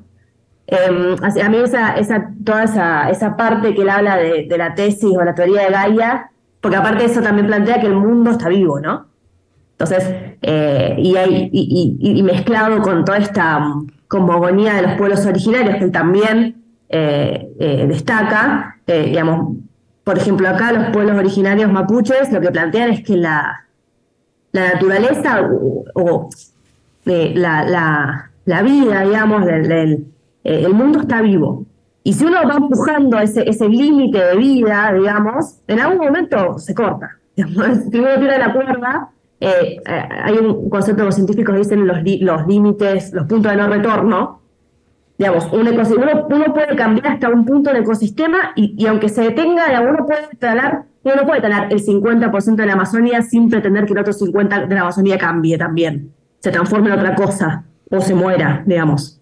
Eh, 0.67 1.17
a 1.21 1.49
mí 1.49 1.57
esa, 1.59 1.97
esa, 1.97 2.31
toda 2.45 2.65
esa, 2.65 3.11
esa 3.11 3.37
parte 3.37 3.75
que 3.75 3.83
él 3.83 3.91
habla 3.91 4.17
de, 4.17 4.47
la 4.57 4.75
tesis 4.75 5.11
o 5.17 5.25
la 5.25 5.35
teoría 5.35 5.63
de 5.63 5.71
Gaia, 5.71 6.31
porque 6.61 6.77
aparte 6.77 7.05
eso 7.05 7.21
también 7.21 7.47
plantea 7.47 7.81
que 7.81 7.89
el 7.89 7.95
mundo 7.95 8.31
está 8.31 8.49
vivo, 8.49 8.81
¿no? 8.81 9.07
Entonces, 9.73 10.15
eh, 10.43 10.95
y, 10.97 11.17
hay, 11.17 11.51
y, 11.53 12.23
mezclado 12.23 12.81
con 12.83 13.05
toda 13.05 13.19
esta 13.19 13.61
cosmogonía 14.07 14.75
de 14.75 14.83
los 14.83 14.93
pueblos 14.93 15.27
originarios 15.27 15.77
que 15.77 15.85
él 15.85 15.91
también 15.91 16.63
eh, 16.89 17.49
eh, 17.59 17.87
destaca, 17.89 18.77
digamos, 18.87 19.57
por 20.05 20.19
ejemplo, 20.19 20.49
acá 20.49 20.73
los 20.73 20.91
pueblos 20.91 21.17
originarios 21.17 21.73
mapuches 21.73 22.31
lo 22.31 22.41
que 22.41 22.51
plantean 22.51 22.91
es 22.91 23.03
que 23.03 23.17
la, 23.17 23.65
la 24.53 24.75
naturaleza 24.75 25.49
o, 25.95 26.29
la, 27.05 27.65
la, 27.65 28.31
la, 28.45 28.63
vida, 28.63 29.03
digamos, 29.03 29.47
del 29.47 30.12
eh, 30.45 30.65
el 30.67 30.75
mundo 30.75 31.01
está 31.01 31.21
vivo. 31.23 31.67
Y 32.05 32.13
si 32.15 32.25
uno 32.25 32.39
va 32.49 32.57
empujando 32.57 33.19
ese, 33.19 33.49
ese 33.49 33.69
límite 33.69 34.19
de 34.19 34.37
vida, 34.37 34.93
digamos, 34.93 35.61
en 35.69 35.81
algún 35.81 36.05
momento 36.05 36.59
se 36.59 36.75
corta. 36.75 37.19
si 37.37 37.43
uno 37.43 38.09
tira 38.19 38.39
la 38.39 38.53
cuerda, 38.53 39.11
eh, 39.41 39.77
eh, 39.87 40.09
hay 40.25 40.35
un 40.39 40.69
concepto 40.69 41.03
que 41.03 41.07
los 41.07 41.15
científicos 41.15 41.57
dicen 41.57 41.87
los, 41.87 41.99
los 42.21 42.47
límites, 42.47 43.13
los 43.13 43.27
puntos 43.27 43.53
de 43.53 43.59
no 43.59 43.69
retorno. 43.69 44.41
Digamos, 45.17 45.53
un 45.53 45.69
uno, 45.69 46.27
uno, 46.31 46.55
puede 46.55 46.75
cambiar 46.75 47.07
hasta 47.07 47.29
un 47.29 47.45
punto 47.45 47.71
del 47.71 47.83
ecosistema 47.83 48.53
y, 48.57 48.75
y 48.77 48.87
aunque 48.87 49.09
se 49.09 49.23
detenga, 49.23 49.81
uno 49.81 50.05
puede 50.05 50.29
talar, 50.39 50.85
uno 51.05 51.27
puede 51.27 51.41
talar 51.41 51.73
el 51.73 51.85
50% 51.85 52.57
de 52.57 52.67
la 52.67 52.73
Amazonía 52.73 53.23
sin 53.23 53.49
pretender 53.49 53.85
que 53.85 53.93
el 53.93 54.01
otro 54.01 54.13
50% 54.13 54.67
de 54.67 54.75
la 54.75 54.81
Amazonía 54.81 55.19
cambie 55.19 55.57
también, 55.57 56.13
se 56.41 56.51
transforme 56.51 56.89
en 56.89 56.99
otra 56.99 57.15
cosa 57.15 57.65
o 57.91 58.01
se 58.01 58.15
muera, 58.15 58.65
digamos. 58.67 59.22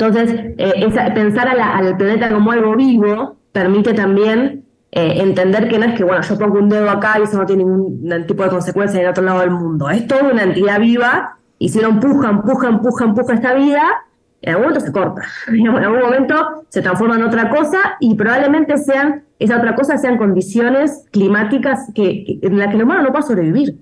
Entonces, 0.00 0.54
eh, 0.56 1.12
pensar 1.14 1.48
al 1.48 1.96
planeta 1.98 2.30
como 2.30 2.52
algo 2.52 2.74
vivo 2.74 3.36
permite 3.52 3.92
también 3.92 4.64
eh, 4.92 5.20
entender 5.20 5.68
que 5.68 5.78
no 5.78 5.84
es 5.84 5.94
que, 5.94 6.04
bueno, 6.04 6.22
yo 6.22 6.38
pongo 6.38 6.58
un 6.58 6.70
dedo 6.70 6.88
acá 6.88 7.18
y 7.18 7.24
eso 7.24 7.36
no 7.36 7.44
tiene 7.44 7.64
ningún 7.64 8.26
tipo 8.26 8.42
de 8.42 8.48
consecuencia 8.48 8.98
en 8.98 9.04
el 9.04 9.10
otro 9.10 9.22
lado 9.22 9.40
del 9.40 9.50
mundo. 9.50 9.90
Es 9.90 10.06
toda 10.06 10.22
una 10.22 10.44
entidad 10.44 10.80
viva 10.80 11.38
y 11.58 11.68
si 11.68 11.80
uno 11.80 11.88
empuja, 11.88 12.30
empuja, 12.30 12.68
empuja, 12.68 13.04
empuja 13.04 13.34
esta 13.34 13.52
vida, 13.52 13.82
en 14.40 14.54
algún 14.54 14.68
momento 14.68 14.86
se 14.86 14.92
corta. 14.92 15.22
En 15.48 15.68
algún 15.68 16.00
momento 16.00 16.64
se 16.70 16.80
transforma 16.80 17.16
en 17.16 17.24
otra 17.24 17.50
cosa 17.50 17.78
y 18.00 18.14
probablemente 18.14 18.78
sean, 18.78 19.24
esa 19.38 19.58
otra 19.58 19.74
cosa 19.74 19.98
sean 19.98 20.16
condiciones 20.16 21.04
climáticas 21.10 21.90
que, 21.94 22.38
en 22.40 22.58
las 22.58 22.68
que 22.68 22.76
el 22.76 22.84
humano 22.84 23.02
no 23.02 23.10
pueda 23.10 23.22
sobrevivir. 23.22 23.76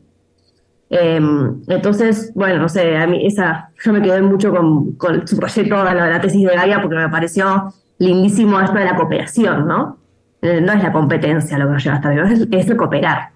Em, 0.90 1.60
entonces, 1.68 2.32
bueno, 2.34 2.58
no 2.58 2.68
sé, 2.68 2.96
a 2.96 3.06
mí 3.06 3.26
esa, 3.26 3.70
yo 3.84 3.92
me 3.92 4.00
quedé 4.00 4.22
mucho 4.22 4.50
con, 4.50 5.26
su 5.26 5.36
proyecto, 5.36 5.84
la, 5.84 5.94
la 5.94 6.20
tesis 6.20 6.46
de 6.46 6.54
Gaia, 6.54 6.80
porque 6.80 6.96
me 6.96 7.08
pareció 7.08 7.72
lindísimo 7.98 8.60
esto 8.60 8.74
de 8.78 8.84
la 8.84 8.96
cooperación, 8.96 9.66
¿no? 9.66 9.98
Eh, 10.40 10.60
no 10.60 10.72
es 10.72 10.82
la 10.82 10.92
competencia 10.92 11.58
lo 11.58 11.66
que 11.66 11.72
nos 11.72 11.84
lleva 11.84 11.96
hasta 11.96 12.32
es, 12.32 12.46
es 12.50 12.70
el 12.70 12.76
cooperar. 12.76 13.30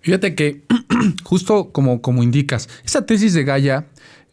Fíjate 0.00 0.34
que, 0.34 0.62
justo 1.24 1.70
como, 1.72 2.02
como 2.02 2.22
indicas, 2.22 2.68
esa 2.84 3.06
tesis 3.06 3.32
de 3.32 3.44
Gaia 3.44 3.86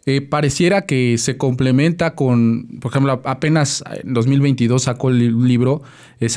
eh, 0.06 0.22
pareciera 0.22 0.84
que 0.84 1.18
se 1.18 1.38
complementa 1.38 2.16
con, 2.16 2.80
por 2.82 2.92
ejemplo, 2.92 3.22
apenas 3.26 3.84
en 4.04 4.14
2022 4.14 4.84
sacó 4.84 5.10
el 5.10 5.46
libro 5.46 5.84
eh, 6.20 6.28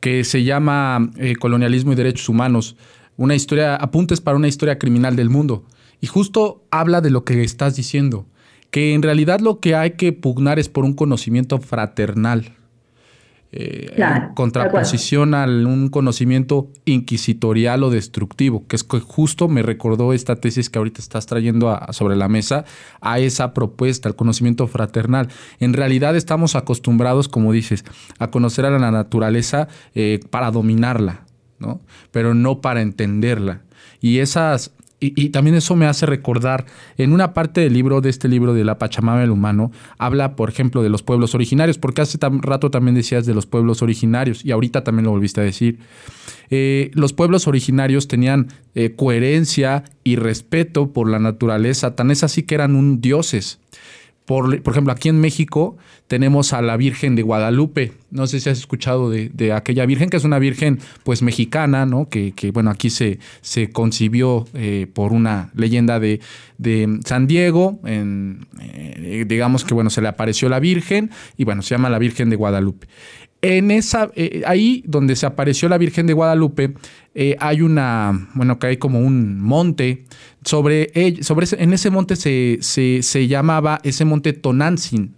que 0.00 0.24
se 0.24 0.44
llama 0.44 1.10
Colonialismo 1.38 1.92
y 1.92 1.94
Derechos 1.94 2.28
Humanos 2.28 2.76
una 3.16 3.34
historia, 3.34 3.76
apuntes 3.76 4.20
para 4.20 4.36
una 4.36 4.48
historia 4.48 4.78
criminal 4.78 5.16
del 5.16 5.30
mundo. 5.30 5.64
Y 6.00 6.06
justo 6.06 6.64
habla 6.70 7.00
de 7.00 7.10
lo 7.10 7.24
que 7.24 7.42
estás 7.42 7.76
diciendo, 7.76 8.26
que 8.70 8.94
en 8.94 9.02
realidad 9.02 9.40
lo 9.40 9.60
que 9.60 9.74
hay 9.74 9.92
que 9.92 10.12
pugnar 10.12 10.58
es 10.58 10.68
por 10.68 10.84
un 10.84 10.94
conocimiento 10.94 11.58
fraternal, 11.58 12.52
eh, 13.56 13.94
en 13.96 14.34
contraposición 14.34 15.32
a 15.32 15.44
un 15.44 15.88
conocimiento 15.88 16.72
inquisitorial 16.86 17.84
o 17.84 17.90
destructivo, 17.90 18.66
que 18.66 18.74
es 18.74 18.82
que 18.82 18.98
justo 18.98 19.46
me 19.46 19.62
recordó 19.62 20.12
esta 20.12 20.34
tesis 20.34 20.68
que 20.68 20.78
ahorita 20.80 21.00
estás 21.00 21.26
trayendo 21.26 21.78
sobre 21.90 22.16
la 22.16 22.26
mesa, 22.26 22.64
a 23.00 23.20
esa 23.20 23.54
propuesta, 23.54 24.08
al 24.08 24.16
conocimiento 24.16 24.66
fraternal. 24.66 25.28
En 25.60 25.72
realidad 25.72 26.16
estamos 26.16 26.56
acostumbrados, 26.56 27.28
como 27.28 27.52
dices, 27.52 27.84
a 28.18 28.32
conocer 28.32 28.64
a 28.66 28.76
la 28.76 28.90
naturaleza 28.90 29.68
eh, 29.94 30.18
para 30.30 30.50
dominarla, 30.50 31.23
¿no? 31.58 31.80
pero 32.10 32.34
no 32.34 32.60
para 32.60 32.82
entenderla. 32.82 33.62
Y 34.00 34.18
esas 34.18 34.72
y, 35.00 35.30
también 35.30 35.56
eso 35.56 35.76
me 35.76 35.86
hace 35.86 36.06
recordar, 36.06 36.66
en 36.96 37.12
una 37.12 37.34
parte 37.34 37.60
del 37.60 37.74
libro, 37.74 38.00
de 38.00 38.10
este 38.10 38.28
libro 38.28 38.54
de 38.54 38.64
la 38.64 38.78
Pachamama 38.78 39.20
del 39.20 39.30
Humano, 39.30 39.70
habla, 39.98 40.36
por 40.36 40.48
ejemplo, 40.48 40.82
de 40.82 40.88
los 40.88 41.02
pueblos 41.02 41.34
originarios, 41.34 41.78
porque 41.78 42.00
hace 42.00 42.18
rato 42.40 42.70
también 42.70 42.94
decías 42.94 43.26
de 43.26 43.34
los 43.34 43.44
pueblos 43.44 43.82
originarios, 43.82 44.44
y 44.44 44.52
ahorita 44.52 44.84
también 44.84 45.04
lo 45.04 45.10
volviste 45.10 45.40
a 45.40 45.44
decir. 45.44 45.78
Eh, 46.50 46.90
los 46.94 47.12
pueblos 47.12 47.46
originarios 47.46 48.08
tenían 48.08 48.48
eh, 48.74 48.94
coherencia 48.96 49.84
y 50.04 50.16
respeto 50.16 50.92
por 50.92 51.10
la 51.10 51.18
naturaleza, 51.18 51.94
tan 51.94 52.10
es 52.10 52.24
así 52.24 52.44
que 52.44 52.54
eran 52.54 52.74
un 52.74 53.00
dioses. 53.00 53.58
Por, 54.24 54.54
ejemplo, 54.54 54.90
aquí 54.90 55.10
en 55.10 55.20
México 55.20 55.76
tenemos 56.06 56.54
a 56.54 56.62
la 56.62 56.78
Virgen 56.78 57.14
de 57.14 57.22
Guadalupe. 57.22 57.92
No 58.10 58.26
sé 58.26 58.40
si 58.40 58.48
has 58.48 58.58
escuchado 58.58 59.10
de, 59.10 59.52
aquella 59.52 59.84
Virgen, 59.84 60.08
que 60.08 60.16
es 60.16 60.24
una 60.24 60.38
Virgen 60.38 60.78
pues 61.02 61.20
mexicana, 61.20 61.84
¿no? 61.84 62.08
Que, 62.08 62.32
bueno, 62.54 62.70
aquí 62.70 62.88
se, 62.88 63.18
se 63.42 63.70
concibió 63.70 64.46
eh, 64.54 64.86
por 64.92 65.12
una 65.12 65.50
leyenda 65.54 66.00
de, 66.00 66.20
de 66.56 67.00
San 67.04 67.26
Diego. 67.26 67.78
Eh, 67.84 69.24
digamos 69.26 69.64
que 69.64 69.74
bueno, 69.74 69.90
se 69.90 70.00
le 70.00 70.08
apareció 70.08 70.48
la 70.48 70.58
Virgen 70.58 71.10
y 71.36 71.44
bueno, 71.44 71.60
se 71.60 71.74
llama 71.74 71.90
la 71.90 71.98
Virgen 71.98 72.30
de 72.30 72.36
Guadalupe. 72.36 72.86
En 73.46 73.70
esa, 73.70 74.10
eh, 74.14 74.40
ahí 74.46 74.82
donde 74.86 75.16
se 75.16 75.26
apareció 75.26 75.68
la 75.68 75.76
Virgen 75.76 76.06
de 76.06 76.14
Guadalupe, 76.14 76.72
eh, 77.14 77.36
hay 77.40 77.60
una, 77.60 78.30
bueno, 78.32 78.58
que 78.58 78.68
hay 78.68 78.76
como 78.78 79.00
un 79.00 79.38
monte. 79.38 80.06
Sobre, 80.46 80.90
sobre 81.22 81.44
ese, 81.44 81.62
en 81.62 81.74
ese 81.74 81.90
monte 81.90 82.16
se, 82.16 82.56
se, 82.62 83.28
llamaba 83.28 83.80
ese 83.82 84.06
monte 84.06 84.32
Tonantzin. 84.32 85.14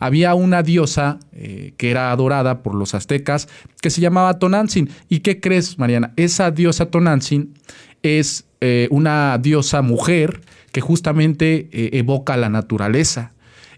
Había 0.00 0.34
una 0.34 0.64
diosa 0.64 1.20
eh, 1.30 1.74
que 1.76 1.92
era 1.92 2.10
adorada 2.10 2.64
por 2.64 2.74
los 2.74 2.96
aztecas 2.96 3.46
que 3.80 3.90
se 3.90 4.00
llamaba 4.00 4.40
Tonantzin. 4.40 4.90
¿Y 5.08 5.20
qué 5.20 5.38
crees, 5.38 5.78
Mariana? 5.78 6.14
Esa 6.16 6.50
diosa 6.50 6.86
Tonantzin 6.86 7.54
es 8.02 8.44
una 8.90 9.38
diosa 9.40 9.82
mujer 9.82 10.40
que 10.72 10.80
justamente 10.80 11.68
evoca 11.96 12.36
la 12.36 12.48
naturaleza. 12.48 13.32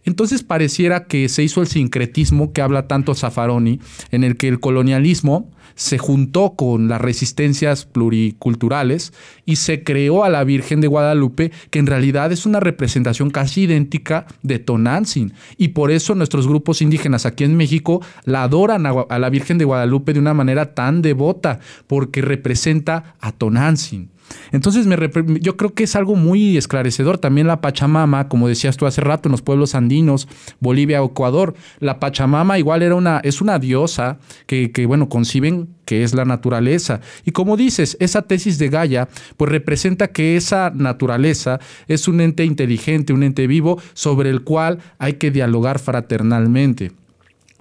Entonces 0.05 0.43
pareciera 0.43 1.05
que 1.05 1.29
se 1.29 1.43
hizo 1.43 1.61
el 1.61 1.67
sincretismo 1.67 2.53
que 2.53 2.63
habla 2.63 2.87
tanto 2.87 3.15
Zaffaroni, 3.15 3.81
en 4.11 4.25
el 4.25 4.37
que 4.37 4.49
el 4.49 4.61
colonialismo 4.61 5.51
se 5.75 5.99
juntó 5.99 6.55
con 6.55 6.89
las 6.89 7.01
resistencias 7.01 7.85
pluriculturales 7.85 9.13
y 9.45 9.57
se 9.57 9.83
creó 9.83 10.25
a 10.25 10.29
la 10.29 10.45
Virgen 10.45 10.81
de 10.81 10.89
Guadalupe, 10.89 11.53
que 11.71 11.79
en 11.79 11.87
realidad 11.87 12.33
es 12.33 12.47
una 12.47 12.61
representación 12.61 13.31
casi 13.31 13.63
idéntica 13.63 14.27
de 14.43 14.59
Tonantzin. 14.59 15.33
Y 15.57 15.69
por 15.69 15.91
eso 15.91 16.15
nuestros 16.15 16.47
grupos 16.47 16.83
indígenas 16.83 17.27
aquí 17.27 17.45
en 17.45 17.57
México 17.57 18.01
la 18.25 18.45
adoran 18.45 18.87
a, 18.87 19.19
la 19.19 19.31
Virgen 19.31 19.59
de 19.59 19.65
Guadalupe 19.65 20.13
de 20.13 20.21
una 20.21 20.35
manera 20.35 20.75
tan 20.75 21.03
devota, 21.03 21.61
porque 21.87 22.23
representa 22.23 23.17
a 23.21 23.33
Tonantzin. 23.33 24.14
Entonces 24.53 24.87
me, 24.87 24.97
yo 25.41 25.57
creo 25.57 25.75
que 25.75 25.85
es 25.85 25.97
algo 25.97 26.17
muy 26.17 26.57
esclarecedor. 26.57 27.19
También 27.19 27.47
la 27.47 27.61
Pachamama, 27.61 28.29
como 28.29 28.49
decías 28.49 28.77
tú 28.77 28.87
hace 28.87 29.01
rato, 29.01 29.29
en 29.29 29.33
los 29.33 29.43
pueblos 29.43 29.75
andinos, 29.75 30.29
Bolivia, 30.61 30.99
Ecuador, 30.99 31.55
la 31.81 32.01
Pachamama 32.01 32.59
igual 32.59 32.83
era 32.83 32.95
una, 32.95 33.21
es 33.25 33.41
una 33.41 33.59
diosa 33.59 34.19
que, 34.47 34.71
que, 34.73 34.87
bueno, 34.87 35.09
conciben 35.09 35.69
que 35.85 36.03
es 36.03 36.15
la 36.15 36.25
naturaleza. 36.25 37.01
Y 37.25 37.33
como 37.33 37.57
dices, 37.57 37.97
esa 38.01 38.23
tesis 38.23 38.59
de 38.59 38.69
Gaia, 38.69 39.09
pues 39.37 39.51
representa 39.51 40.09
que 40.09 40.37
esa 40.37 40.73
naturaleza 40.75 41.61
es 41.89 42.09
un 42.09 42.21
ente 42.21 42.45
inteligente, 42.45 43.13
un 43.13 43.23
ente 43.23 43.47
vivo 43.47 43.81
sobre 43.93 44.31
el 44.31 44.43
cual 44.43 44.79
hay 44.99 45.15
que 45.15 45.31
dialogar 45.31 45.79
fraternalmente. 45.79 46.93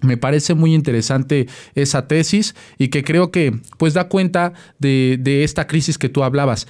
Me 0.04 0.18
parece 0.18 0.54
muy 0.54 0.74
interesante 0.74 1.48
esa 1.76 2.08
tesis 2.08 2.56
y 2.78 2.89
que 2.89 3.04
creo 3.04 3.32
que 3.32 3.60
pues 3.78 3.94
da 3.94 4.10
cuenta 4.10 4.54
de, 4.80 5.44
esta 5.44 5.66
crisis 5.66 5.98
que 5.98 6.10
tú 6.10 6.24
hablabas. 6.24 6.68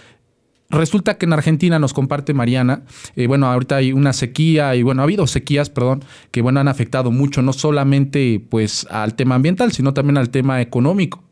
Resulta 0.69 1.17
que 1.17 1.26
en 1.26 1.34
Argentina 1.34 1.78
nos 1.78 1.93
comparte 1.93 2.34
Mariana, 2.34 2.84
eh, 3.15 3.28
bueno, 3.28 3.48
ahorita 3.48 3.76
hay 3.76 3.91
una 3.91 4.13
sequía 4.13 4.76
y 4.76 4.82
bueno, 4.82 5.02
ha 5.02 5.04
habido 5.04 5.28
sequías, 5.28 5.69
perdón, 5.69 6.04
que 6.32 6.41
bueno, 6.41 6.60
han 6.60 6.67
afectado 6.67 7.12
mucho, 7.12 7.41
no 7.43 7.54
solamente 7.54 8.43
pues 8.50 8.88
al 8.89 9.13
tema 9.13 9.36
ambiental, 9.36 9.72
sino 9.72 9.93
también 9.93 10.17
al 10.17 10.30
tema 10.30 10.62
económico. 10.62 11.24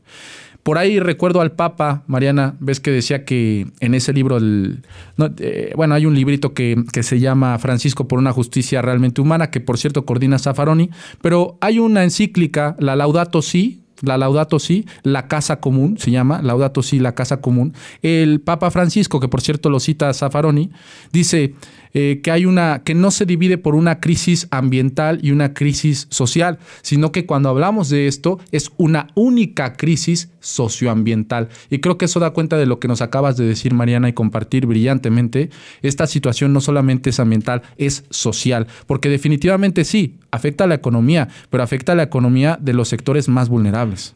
Por 0.63 0.77
ahí 0.77 0.99
recuerdo 0.99 1.41
al 1.41 1.53
Papa, 1.53 2.03
Mariana, 2.07 2.55
ves 2.59 2.79
que 2.79 2.91
decía 2.91 3.25
que 3.25 3.67
en 3.79 3.95
ese 3.95 4.13
libro, 4.13 4.37
eh, 4.39 5.73
bueno, 5.75 5.95
hay 5.95 6.05
un 6.05 6.13
librito 6.13 6.53
que, 6.53 6.83
que, 6.93 7.01
se 7.01 7.19
llama 7.19 7.57
Francisco 7.57 8.07
por 8.07 8.19
una 8.19 8.31
justicia 8.31 8.81
realmente 8.81 9.21
humana, 9.21 9.49
que 9.49 9.59
por 9.59 9.77
cierto 9.77 10.05
coordina 10.05 10.37
Zaffaroni, 10.37 10.91
pero 11.21 11.57
hay 11.61 11.79
una 11.79 12.03
encíclica, 12.03 12.75
la 12.79 12.95
Laudato 12.95 13.41
Si, 13.41 13.81
la 14.01 14.17
Laudato 14.17 14.59
Si, 14.59 14.85
la 15.03 15.27
Casa 15.27 15.59
Común, 15.59 15.97
se 15.97 16.11
llama, 16.11 16.41
Laudato 16.41 16.83
Si, 16.83 16.99
la 16.99 17.15
Casa 17.15 17.41
Común. 17.41 17.73
El 18.01 18.41
Papa 18.41 18.71
Francisco, 18.71 19.19
que 19.19 19.27
por 19.27 19.41
cierto 19.41 19.69
lo 19.69 19.79
cita 19.79 20.13
Zaffaroni, 20.13 20.71
dice, 21.11 21.55
eh, 21.93 22.21
que 22.23 22.31
hay 22.31 22.45
una, 22.45 22.83
que 22.83 22.93
no 22.93 23.11
se 23.11 23.25
divide 23.25 23.57
por 23.57 23.75
una 23.75 23.99
crisis 23.99 24.47
ambiental 24.51 25.19
y 25.21 25.31
una 25.31 25.53
crisis 25.53 26.07
social, 26.09 26.59
sino 26.81 27.11
que 27.11 27.25
cuando 27.25 27.49
hablamos 27.49 27.89
de 27.89 28.07
esto 28.07 28.39
es 28.51 28.71
una 28.77 29.07
única 29.15 29.73
crisis 29.73 30.29
socioambiental. 30.39 31.49
Y 31.69 31.79
creo 31.79 31.97
que 31.97 32.05
eso 32.05 32.19
da 32.19 32.31
cuenta 32.31 32.57
de 32.57 32.65
lo 32.65 32.79
que 32.79 32.87
nos 32.87 33.01
acabas 33.01 33.37
de 33.37 33.45
decir, 33.45 33.73
Mariana, 33.73 34.09
y 34.09 34.13
compartir 34.13 34.65
brillantemente. 34.65 35.49
Esta 35.81 36.07
situación 36.07 36.53
no 36.53 36.61
solamente 36.61 37.09
es 37.09 37.19
ambiental, 37.19 37.61
es 37.77 38.05
social, 38.09 38.67
porque 38.87 39.09
definitivamente 39.09 39.83
sí, 39.83 40.17
afecta 40.31 40.63
a 40.63 40.67
la 40.67 40.75
economía, 40.75 41.27
pero 41.49 41.63
afecta 41.63 41.91
a 41.91 41.95
la 41.95 42.03
economía 42.03 42.57
de 42.61 42.73
los 42.73 42.87
sectores 42.87 43.27
más 43.27 43.49
vulnerables. 43.49 44.15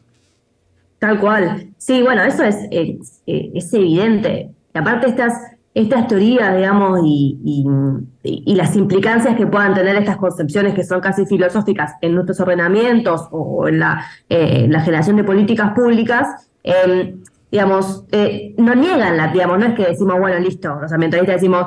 Tal 0.98 1.20
cual. 1.20 1.68
Sí, 1.76 2.02
bueno, 2.02 2.22
eso 2.22 2.42
es, 2.42 2.56
es, 2.70 3.20
es 3.26 3.72
evidente. 3.74 4.48
Y 4.74 4.78
aparte 4.78 5.08
estas 5.08 5.32
estas 5.76 6.08
teorías, 6.08 6.56
digamos, 6.56 7.00
y, 7.04 7.62
las 8.54 8.74
implicancias 8.76 9.36
que 9.36 9.46
puedan 9.46 9.74
tener 9.74 9.94
estas 9.96 10.16
concepciones 10.16 10.74
que 10.74 10.82
son 10.82 11.00
casi 11.00 11.26
filosóficas 11.26 11.92
en 12.00 12.14
nuestros 12.14 12.40
ordenamientos 12.40 13.28
o 13.30 13.68
en 13.68 13.80
la, 13.80 14.02
eh, 14.30 14.66
la 14.70 14.80
generación 14.80 15.16
de 15.16 15.24
políticas 15.24 15.74
públicas, 15.74 16.48
em, 16.62 17.20
digamos, 17.50 18.06
eh, 18.10 18.54
no 18.56 18.74
niegan 18.74 19.18
la, 19.18 19.28
digamos, 19.28 19.58
no 19.58 19.66
es 19.66 19.74
que 19.74 19.84
decimos, 19.84 20.18
bueno, 20.18 20.38
listo, 20.38 20.78
los 20.80 20.90
ambientalistas 20.90 21.36
decimos, 21.36 21.66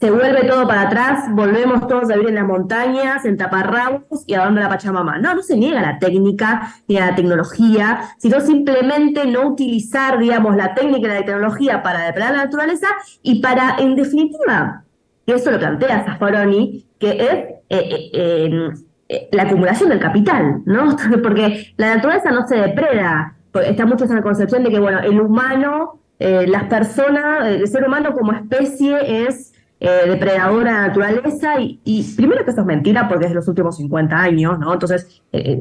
se 0.00 0.10
vuelve 0.10 0.44
todo 0.44 0.66
para 0.66 0.82
atrás, 0.82 1.24
volvemos 1.30 1.86
todos 1.86 2.10
a 2.10 2.14
vivir 2.14 2.30
en 2.30 2.34
las 2.34 2.46
montañas, 2.46 3.24
en 3.24 3.36
taparrabos 3.36 4.24
y 4.26 4.34
a 4.34 4.44
dónde 4.44 4.60
la 4.60 4.68
Pachamama. 4.68 5.18
No, 5.18 5.34
no 5.34 5.42
se 5.42 5.56
niega 5.56 5.80
la 5.80 5.98
técnica 5.98 6.74
ni 6.88 6.98
a 6.98 7.06
la 7.06 7.14
tecnología, 7.14 8.10
sino 8.18 8.40
simplemente 8.40 9.26
no 9.26 9.48
utilizar, 9.48 10.18
digamos, 10.18 10.56
la 10.56 10.74
técnica 10.74 11.06
y 11.06 11.10
la 11.10 11.24
tecnología 11.24 11.82
para 11.82 12.06
depredar 12.06 12.32
la 12.32 12.44
naturaleza 12.44 12.88
y 13.22 13.40
para, 13.40 13.76
en 13.78 13.94
definitiva, 13.94 14.84
y 15.26 15.32
eso 15.32 15.50
lo 15.50 15.58
plantea 15.58 16.04
Zaffaroni, 16.04 16.86
que 16.98 17.10
es 17.10 17.34
eh, 17.70 18.10
eh, 18.12 18.70
eh, 19.08 19.28
la 19.32 19.44
acumulación 19.44 19.88
del 19.88 20.00
capital, 20.00 20.62
¿no? 20.66 20.96
Porque 21.22 21.72
la 21.76 21.94
naturaleza 21.94 22.30
no 22.30 22.46
se 22.46 22.56
depreda, 22.56 23.36
está 23.64 23.86
mucho 23.86 24.04
esa 24.04 24.20
concepción 24.22 24.64
de 24.64 24.70
que, 24.70 24.78
bueno, 24.78 25.00
el 25.00 25.20
humano, 25.20 26.00
las 26.18 26.64
personas, 26.64 27.46
el 27.46 27.68
ser 27.68 27.86
humano 27.86 28.14
como 28.14 28.32
especie 28.32 29.26
es 29.26 29.53
eh, 29.86 30.08
depredadora 30.08 30.72
de 30.72 30.88
naturaleza 30.88 31.60
y, 31.60 32.14
primero 32.16 32.42
que 32.42 32.52
eso 32.52 32.62
es 32.62 32.66
mentira 32.66 33.06
porque 33.06 33.26
es 33.26 33.32
de 33.32 33.34
los 33.34 33.46
últimos 33.48 33.76
50 33.76 34.16
años, 34.16 34.58
¿no? 34.58 34.72
Entonces 34.72 35.22
eh, 35.30 35.60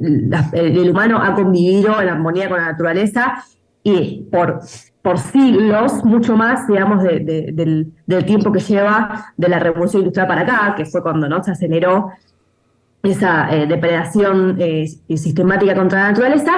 el 0.54 0.90
humano 0.90 1.22
ha 1.22 1.36
convivido 1.36 2.02
en 2.02 2.08
armonía 2.08 2.48
con 2.48 2.58
la 2.58 2.72
naturaleza 2.72 3.44
y 3.84 4.22
por, 4.32 4.62
por 5.02 5.20
siglos, 5.20 6.06
mucho 6.06 6.38
más, 6.38 6.66
digamos, 6.70 7.04
del, 7.04 7.92
tiempo 8.26 8.54
que 8.54 8.62
lleva 8.62 9.34
de 9.36 9.50
la 9.50 9.60
revolución 9.60 10.04
industrial 10.04 10.28
para 10.30 10.42
acá, 10.44 10.74
que 10.78 10.86
fue 10.86 11.04
cuando 11.04 11.28
¿no? 11.28 11.44
se 11.44 11.52
aceleró 11.52 12.12
esa 13.02 13.54
eh, 13.54 13.68
depredación 13.68 14.58
sistemática 15.10 15.76
contra 15.76 16.04
la 16.04 16.08
naturaleza. 16.12 16.52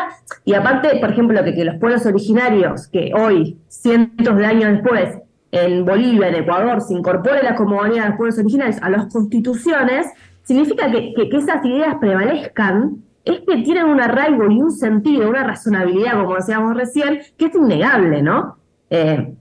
Y 0.43 0.53
aparte, 0.53 0.99
por 0.99 1.09
ejemplo, 1.09 1.43
que, 1.43 1.55
que 1.55 1.65
los 1.65 1.77
pueblos 1.77 2.05
originarios, 2.05 2.87
que 2.89 3.11
hoy, 3.15 3.57
cientos 3.69 4.37
de 4.37 4.45
años 4.45 4.73
después, 4.73 5.17
en 5.55 5.85
Bolivia, 5.85 6.27
en 6.27 6.35
Ecuador, 6.35 6.81
se 6.81 6.93
incorpore 6.93 7.41
la 7.41 7.55
comunidad 7.55 8.03
de 8.03 8.09
los 8.09 8.17
pueblos 8.17 8.37
originarios 8.39 8.81
a 8.81 8.89
las 8.89 9.07
constituciones, 9.11 10.07
significa 10.43 10.91
que, 10.91 11.13
esas 11.31 11.63
ideas 11.65 11.95
prevalezcan, 11.99 12.97
es 13.23 13.39
que 13.39 13.63
tienen 13.63 13.85
un 13.85 14.01
arraigo 14.01 14.49
y 14.51 14.61
un 14.61 14.71
sentido, 14.71 15.29
una 15.29 15.43
razonabilidad, 15.43 16.21
como 16.21 16.35
decíamos 16.35 16.75
recién, 16.75 17.21
que 17.37 17.45
es 17.45 17.55
innegable, 17.55 18.21
¿no? 18.21 18.57
Eh, 18.89 19.33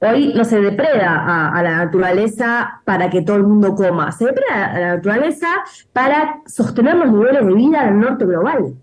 hoy 0.00 0.34
no 0.36 0.44
se 0.44 0.60
depreda 0.60 1.48
a, 1.48 1.62
la 1.62 1.78
naturaleza 1.78 2.82
para 2.84 3.10
que 3.10 3.22
todo 3.22 3.36
el 3.36 3.44
mundo 3.44 3.74
coma, 3.74 4.12
se 4.12 4.26
depreda 4.26 4.66
a 4.66 4.78
la 4.78 4.94
naturaleza 4.96 5.48
para 5.92 6.40
sostener 6.46 6.96
los 6.96 7.10
niveles 7.10 7.44
de 7.44 7.54
vida 7.54 7.84
del 7.86 7.98
norte 7.98 8.26
global 8.26 8.74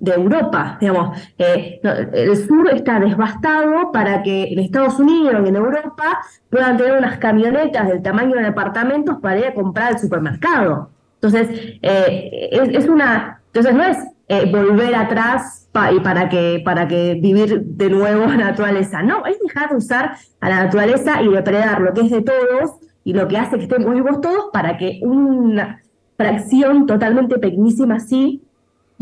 de 0.00 0.14
Europa, 0.14 0.78
digamos, 0.80 1.18
eh, 1.38 1.80
el 2.12 2.36
sur 2.36 2.70
está 2.72 2.98
devastado 2.98 3.92
para 3.92 4.22
que 4.22 4.44
en 4.44 4.58
Estados 4.58 4.98
Unidos 4.98 5.42
y 5.44 5.48
en 5.48 5.56
Europa 5.56 6.20
puedan 6.48 6.76
tener 6.78 6.96
unas 6.98 7.18
camionetas 7.18 7.86
del 7.86 8.02
tamaño 8.02 8.36
de 8.36 8.44
departamentos 8.44 9.18
para 9.20 9.38
ir 9.38 9.46
a 9.46 9.54
comprar 9.54 9.92
al 9.92 9.98
supermercado. 9.98 10.90
Entonces, 11.14 11.78
eh, 11.82 12.48
es, 12.50 12.88
una, 12.88 13.42
entonces 13.52 13.74
no 13.74 13.84
es 13.84 13.98
eh, 14.28 14.50
volver 14.50 14.94
atrás 14.94 15.68
y 15.92 16.00
para 16.00 16.28
que, 16.30 16.62
para 16.64 16.88
que 16.88 17.18
vivir 17.20 17.62
de 17.62 17.90
nuevo 17.90 18.26
la 18.26 18.36
naturaleza, 18.36 19.02
no, 19.02 19.26
es 19.26 19.38
dejar 19.38 19.70
de 19.70 19.76
usar 19.76 20.16
a 20.40 20.48
la 20.48 20.64
naturaleza 20.64 21.22
y 21.22 21.28
depredar 21.28 21.80
lo 21.80 21.92
que 21.92 22.00
es 22.00 22.10
de 22.10 22.22
todos 22.22 22.76
y 23.04 23.12
lo 23.12 23.28
que 23.28 23.36
hace 23.36 23.56
que 23.56 23.64
estemos 23.64 23.92
vivos 23.94 24.20
todos 24.20 24.46
para 24.52 24.78
que 24.78 25.00
una 25.02 25.82
fracción 26.16 26.86
totalmente 26.86 27.38
pequeñísima 27.38 27.96
así 27.96 28.42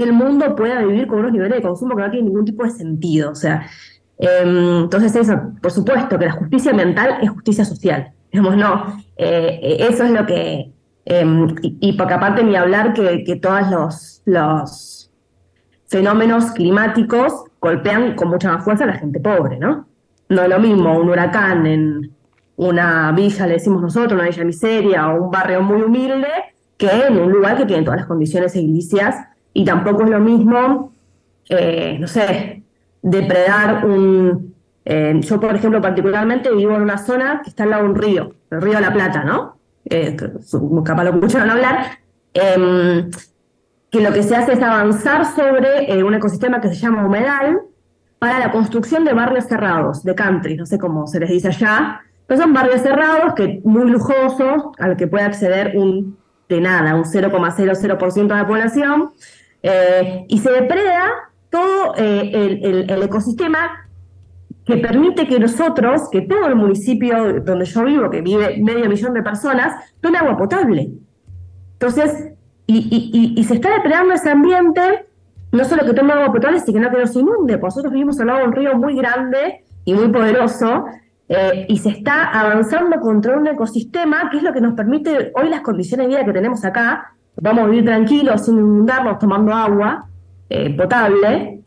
el 0.05 0.13
mundo 0.13 0.55
pueda 0.55 0.83
vivir 0.83 1.07
con 1.07 1.21
unos 1.21 1.33
niveles 1.33 1.57
de 1.57 1.63
consumo 1.63 1.97
que 1.97 2.03
no 2.03 2.11
tienen 2.11 2.27
ningún 2.27 2.45
tipo 2.45 2.65
de 2.65 2.71
sentido. 2.71 3.31
O 3.33 3.35
sea, 3.35 3.69
em, 4.19 4.85
entonces 4.85 5.15
eso, 5.17 5.41
por 5.61 5.71
supuesto 5.71 6.19
que 6.19 6.27
la 6.27 6.33
justicia 6.33 6.71
ambiental 6.71 7.19
es 7.23 7.31
justicia 7.31 7.65
social. 7.65 8.13
Digamos, 8.33 8.57
no, 8.57 9.01
eh, 9.17 9.79
eso 9.91 10.05
es 10.05 10.11
lo 10.11 10.27
que, 10.27 10.73
em, 11.05 11.55
y, 11.63 11.93
porque 11.95 12.15
aparte 12.15 12.45
ni 12.45 12.57
hablar 12.57 12.93
que, 12.93 13.25
que 13.25 13.37
todos 13.37 13.71
los, 13.71 14.23
los 14.27 15.11
fenómenos 15.89 16.53
climáticos 16.53 17.45
golpean 17.61 18.15
con 18.15 18.29
mucha 18.29 18.53
más 18.53 18.65
fuerza 18.65 18.85
a 18.85 18.89
la 18.89 18.95
gente 18.95 19.21
pobre, 19.21 19.59
¿no? 19.59 19.89
No 20.29 20.43
es 20.43 20.49
lo 20.49 20.59
mismo 20.59 20.99
un 20.99 21.09
huracán 21.09 21.67
en 21.67 22.13
una 22.57 23.13
villa, 23.13 23.47
le 23.47 23.55
decimos 23.55 23.81
nosotros, 23.81 24.13
una 24.13 24.29
villa 24.29 24.45
miseria 24.45 25.09
o 25.09 25.25
un 25.25 25.31
barrio 25.31 25.63
muy 25.63 25.81
humilde, 25.81 26.29
que 26.77 26.89
en 26.91 27.19
un 27.19 27.33
lugar 27.33 27.57
que 27.57 27.67
tiene 27.67 27.83
todas 27.85 28.01
las 28.01 28.09
condiciones 28.09 28.55
edilicias 28.55 29.17
y 29.53 29.65
tampoco 29.65 30.05
es 30.05 30.11
lo 30.11 30.21
mismo, 30.21 30.93
eh, 31.49 31.97
no 31.99 32.07
sé, 32.07 32.63
depredar 33.03 33.85
un... 33.85 34.55
Eh, 34.85 35.19
yo, 35.21 35.41
por 35.41 35.55
ejemplo, 35.55 35.81
particularmente 35.81 36.51
vivo 36.55 36.75
en 36.75 36.83
una 36.83 36.99
zona 36.99 37.41
que 37.43 37.51
está 37.51 37.65
al 37.65 37.71
lado 37.71 37.83
de 37.85 37.89
un 37.91 37.95
río, 37.97 38.35
el 38.51 38.63
río 38.63 38.75
de 38.75 38.81
la 38.81 38.93
Plata, 38.93 39.25
¿no? 39.25 39.59
Eh, 39.85 40.17
capaz 40.85 41.05
lo 41.05 41.11
escucharon 41.11 41.51
hablar, 41.51 41.99
em, 42.33 43.11
que 43.91 44.01
lo 44.01 44.13
que 44.13 44.23
se 44.23 44.37
hace 44.37 44.53
es 44.53 44.63
avanzar 44.63 45.25
sobre 45.35 46.03
un 46.03 46.15
ecosistema 46.15 46.61
que 46.61 46.69
se 46.69 46.75
llama 46.75 47.07
humedal 47.07 47.61
para 48.19 48.39
la 48.39 48.51
construcción 48.51 49.05
de 49.05 49.15
barrios 49.15 49.47
cerrados, 49.47 50.03
de 50.03 50.15
country, 50.15 50.57
no 50.57 50.67
sé 50.67 50.79
cómo 50.79 51.07
se 51.07 51.21
les 51.21 51.31
dice 51.31 51.49
allá, 51.49 52.01
pero 52.27 52.43
son 52.43 52.53
barrios 52.53 52.83
cerrados 52.83 53.35
que 53.35 53.61
muy 53.65 53.91
lujosos, 53.91 54.65
al 54.79 54.97
que 54.97 55.07
puede 55.07 55.25
acceder 55.25 55.73
un 55.77 56.19
de 56.49 56.61
nada, 56.61 56.95
un 56.95 57.05
0,00% 57.05 58.35
de 58.35 58.41
la 58.41 58.47
población, 58.47 59.11
eh, 59.63 60.25
y 60.29 60.39
se 60.39 60.51
depreda 60.51 61.11
todo 61.51 61.95
eh, 61.97 62.87
el, 62.89 63.03
ecosistema 63.03 63.89
que 64.65 64.77
permite 64.77 65.27
que 65.27 65.41
nosotros, 65.41 66.09
que 66.11 66.23
todo 66.23 66.47
el 66.47 66.57
municipio 66.57 67.41
donde 67.41 67.65
yo 67.65 67.85
vivo, 67.85 68.11
que 68.11 68.21
vive 68.21 68.59
medio 68.59 68.89
millón 68.89 69.15
de 69.15 69.23
personas, 69.23 69.75
tome 70.01 70.19
agua 70.19 70.37
potable. 70.37 70.91
Entonces, 71.73 72.33
y, 72.67 73.43
se 73.45 73.55
está 73.55 73.73
depredando 73.73 74.13
ese 74.13 74.29
ambiente, 74.31 75.07
no 75.53 75.65
solo 75.65 75.87
que 75.87 75.95
tome 75.95 76.13
agua 76.13 76.31
potable, 76.31 76.61
sino 76.61 76.91
que 76.91 76.99
no 76.99 77.07
se 77.07 77.19
inunde. 77.21 77.57
Nosotros 77.57 77.93
vivimos 77.93 78.21
al 78.21 78.27
lado 78.27 78.41
de 78.41 78.45
un 78.45 78.53
río 78.53 78.77
muy 78.77 78.95
grande 78.95 79.65
y 79.87 79.95
muy 79.95 80.09
poderoso, 80.09 80.85
eh, 81.31 81.67
y 81.69 81.79
se 81.79 81.91
está 81.91 82.25
avanzando 82.25 83.01
contra 83.01 83.39
un 83.39 83.47
ecosistema 83.47 84.29
que 84.31 84.39
es 84.39 84.43
lo 84.43 84.53
que 84.53 84.61
nos 84.61 84.75
permite 84.75 85.33
hoy 85.35 85.49
las 85.49 85.63
condiciones 85.63 86.07
de 86.07 86.15
vida 86.15 86.25
que 86.25 86.33
tenemos 86.33 86.65
acá, 86.65 87.15
vamos 87.41 87.65
a 87.65 87.67
vivir 87.69 87.85
tranquilos, 87.85 88.45
sin 88.45 88.59
inundarnos, 88.59 89.19
tomando 89.19 89.53
agua 89.53 90.07
eh, 90.49 90.75
potable, 90.77 91.59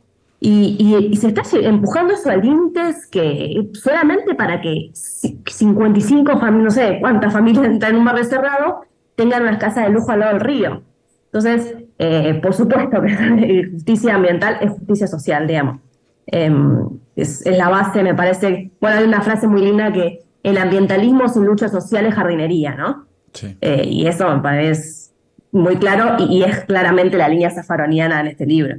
y, 0.43 1.15
se 1.17 1.27
está 1.27 1.43
empujando 1.53 2.15
eso 2.15 2.31
a 2.31 2.35
límites 2.35 3.05
que 3.05 3.69
solamente 3.73 4.33
para 4.33 4.59
que 4.59 4.89
55 4.91 6.39
familias, 6.39 6.63
no 6.63 6.71
sé 6.71 6.97
cuántas 6.99 7.31
familias 7.31 7.65
entran 7.67 7.91
en 7.91 7.99
un 7.99 8.05
barrio 8.05 8.23
cerrado, 8.23 8.81
tengan 9.15 9.43
una 9.43 9.59
casa 9.59 9.83
de 9.83 9.89
lujo 9.89 10.11
al 10.11 10.21
lado 10.21 10.33
del 10.33 10.41
río. 10.41 10.81
Entonces, 11.25 11.75
eh, 11.99 12.39
por 12.41 12.55
supuesto 12.55 13.01
que 13.03 13.69
justicia 13.71 14.15
ambiental 14.15 14.57
es 14.61 14.71
justicia 14.71 15.05
social, 15.05 15.45
digamos. 15.45 15.79
Em, 16.25 16.89
es, 17.15 17.45
la 17.45 17.69
base, 17.69 18.01
me 18.01 18.15
parece. 18.15 18.71
Bueno, 18.81 18.97
hay 18.97 19.03
una 19.03 19.21
frase 19.21 19.47
muy 19.47 19.61
linda 19.61 19.93
que 19.93 20.21
el 20.41 20.57
ambientalismo 20.57 21.27
sin 21.27 21.45
lucha 21.45 21.69
social 21.69 22.07
es 22.07 22.15
jardinería, 22.15 22.73
¿no? 22.75 23.05
Sí. 23.31 23.55
Eh, 23.61 23.85
y 23.85 24.07
eso 24.07 24.27
me 24.35 24.41
parece 24.41 25.10
muy 25.51 25.77
claro 25.77 26.15
y, 26.29 26.43
es 26.43 26.61
claramente 26.65 27.17
la 27.17 27.27
línea 27.27 27.49
safaroniana 27.49 28.21
en 28.21 28.27
este 28.27 28.45
libro. 28.45 28.77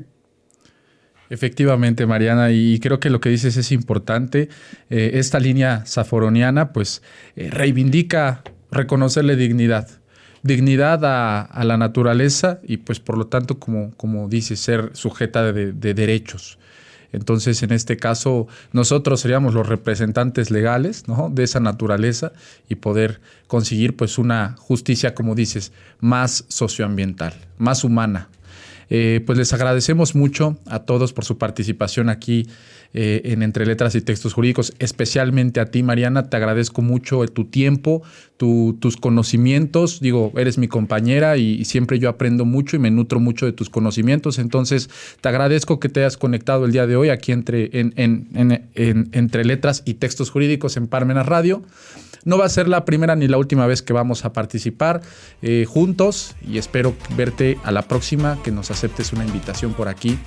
Efectivamente, 1.30 2.06
Mariana, 2.06 2.50
y 2.50 2.78
creo 2.80 3.00
que 3.00 3.08
lo 3.08 3.20
que 3.20 3.30
dices 3.30 3.56
es 3.56 3.72
importante. 3.72 4.48
Eh, 4.90 5.12
esta 5.14 5.40
línea 5.40 5.84
safaroniana, 5.86 6.72
pues, 6.72 7.02
eh, 7.36 7.48
reivindica 7.50 8.42
reconocerle 8.70 9.36
dignidad. 9.36 9.88
Dignidad 10.42 11.00
a, 11.04 11.64
la 11.64 11.76
naturaleza 11.76 12.60
y, 12.64 12.78
pues, 12.78 13.00
por 13.00 13.16
lo 13.16 13.28
tanto, 13.28 13.58
como, 13.58 13.92
como 13.96 14.28
dice, 14.28 14.56
ser 14.56 14.90
sujeta 14.92 15.52
de, 15.52 15.72
de 15.72 15.94
derechos. 15.94 16.58
Entonces, 17.12 17.62
en 17.62 17.72
este 17.72 17.96
caso, 17.96 18.48
nosotros 18.72 19.20
seríamos 19.20 19.54
los 19.54 19.68
representantes 19.68 20.50
legales 20.50 21.04
de 21.30 21.42
esa 21.42 21.60
naturaleza 21.60 22.32
y 22.68 22.76
poder 22.76 23.20
conseguir 23.46 23.96
pues 23.96 24.18
una 24.18 24.56
justicia, 24.58 25.14
como 25.14 25.34
dices, 25.34 25.72
más 26.00 26.44
socioambiental, 26.48 27.34
más 27.58 27.84
humana. 27.84 28.28
Eh, 28.94 29.22
pues 29.24 29.38
les 29.38 29.50
agradecemos 29.54 30.14
mucho 30.14 30.58
a 30.66 30.80
todos 30.80 31.14
por 31.14 31.24
su 31.24 31.38
participación 31.38 32.10
aquí 32.10 32.46
eh, 32.92 33.22
en 33.24 33.42
Entre 33.42 33.64
Letras 33.64 33.94
y 33.94 34.02
Textos 34.02 34.34
Jurídicos, 34.34 34.74
especialmente 34.80 35.60
a 35.60 35.70
ti, 35.70 35.82
Mariana. 35.82 36.28
Te 36.28 36.36
agradezco 36.36 36.82
mucho 36.82 37.26
tu 37.28 37.46
tiempo, 37.46 38.02
tus 38.36 38.98
conocimientos. 38.98 40.00
Digo, 40.00 40.30
eres 40.36 40.58
mi 40.58 40.68
compañera 40.68 41.38
y, 41.38 41.64
siempre 41.64 41.98
yo 41.98 42.10
aprendo 42.10 42.44
mucho 42.44 42.76
y 42.76 42.80
me 42.80 42.90
nutro 42.90 43.18
mucho 43.18 43.46
de 43.46 43.52
tus 43.52 43.70
conocimientos. 43.70 44.38
Entonces, 44.38 44.90
te 45.22 45.28
agradezco 45.30 45.80
que 45.80 45.88
te 45.88 46.00
hayas 46.00 46.18
conectado 46.18 46.66
el 46.66 46.72
día 46.72 46.86
de 46.86 46.96
hoy 46.96 47.08
aquí 47.08 47.32
entre, 47.32 47.70
entre 47.72 49.44
Letras 49.46 49.84
y 49.86 49.94
Textos 49.94 50.28
Jurídicos 50.28 50.76
en 50.76 50.86
Parmenas 50.86 51.24
Radio. 51.24 51.62
No 52.24 52.38
va 52.38 52.44
a 52.44 52.48
ser 52.48 52.68
la 52.68 52.84
primera 52.84 53.16
ni 53.16 53.26
la 53.26 53.36
última 53.36 53.66
vez 53.66 53.82
que 53.82 53.92
vamos 53.92 54.24
a 54.24 54.32
participar 54.32 55.00
eh, 55.42 55.64
juntos 55.68 56.36
y 56.46 56.58
espero 56.58 56.94
verte 57.16 57.58
a 57.64 57.72
la 57.72 57.82
próxima, 57.82 58.38
que 58.44 58.52
nos 58.52 58.70
aceptes 58.82 59.12
una 59.12 59.24
invitación 59.24 59.74
por 59.74 59.86
aquí 59.88 60.18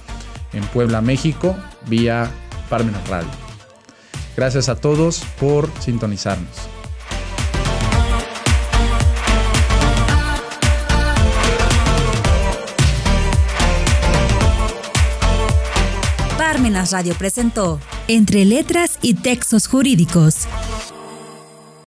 en 0.54 0.64
Puebla, 0.68 1.02
México, 1.02 1.58
vía 1.88 2.32
Parmenas 2.70 3.06
Radio. 3.10 3.28
Gracias 4.38 4.70
a 4.70 4.78
todos 4.78 5.26
por 5.42 5.70
sintonizarnos. 5.82 6.50
Parmenas 16.38 16.94
Radio 16.94 17.14
presentó 17.16 17.82
Entre 18.08 18.46
Letras 18.46 19.00
y 19.02 19.16
Textos 19.16 19.68
Jurídicos 19.68 20.48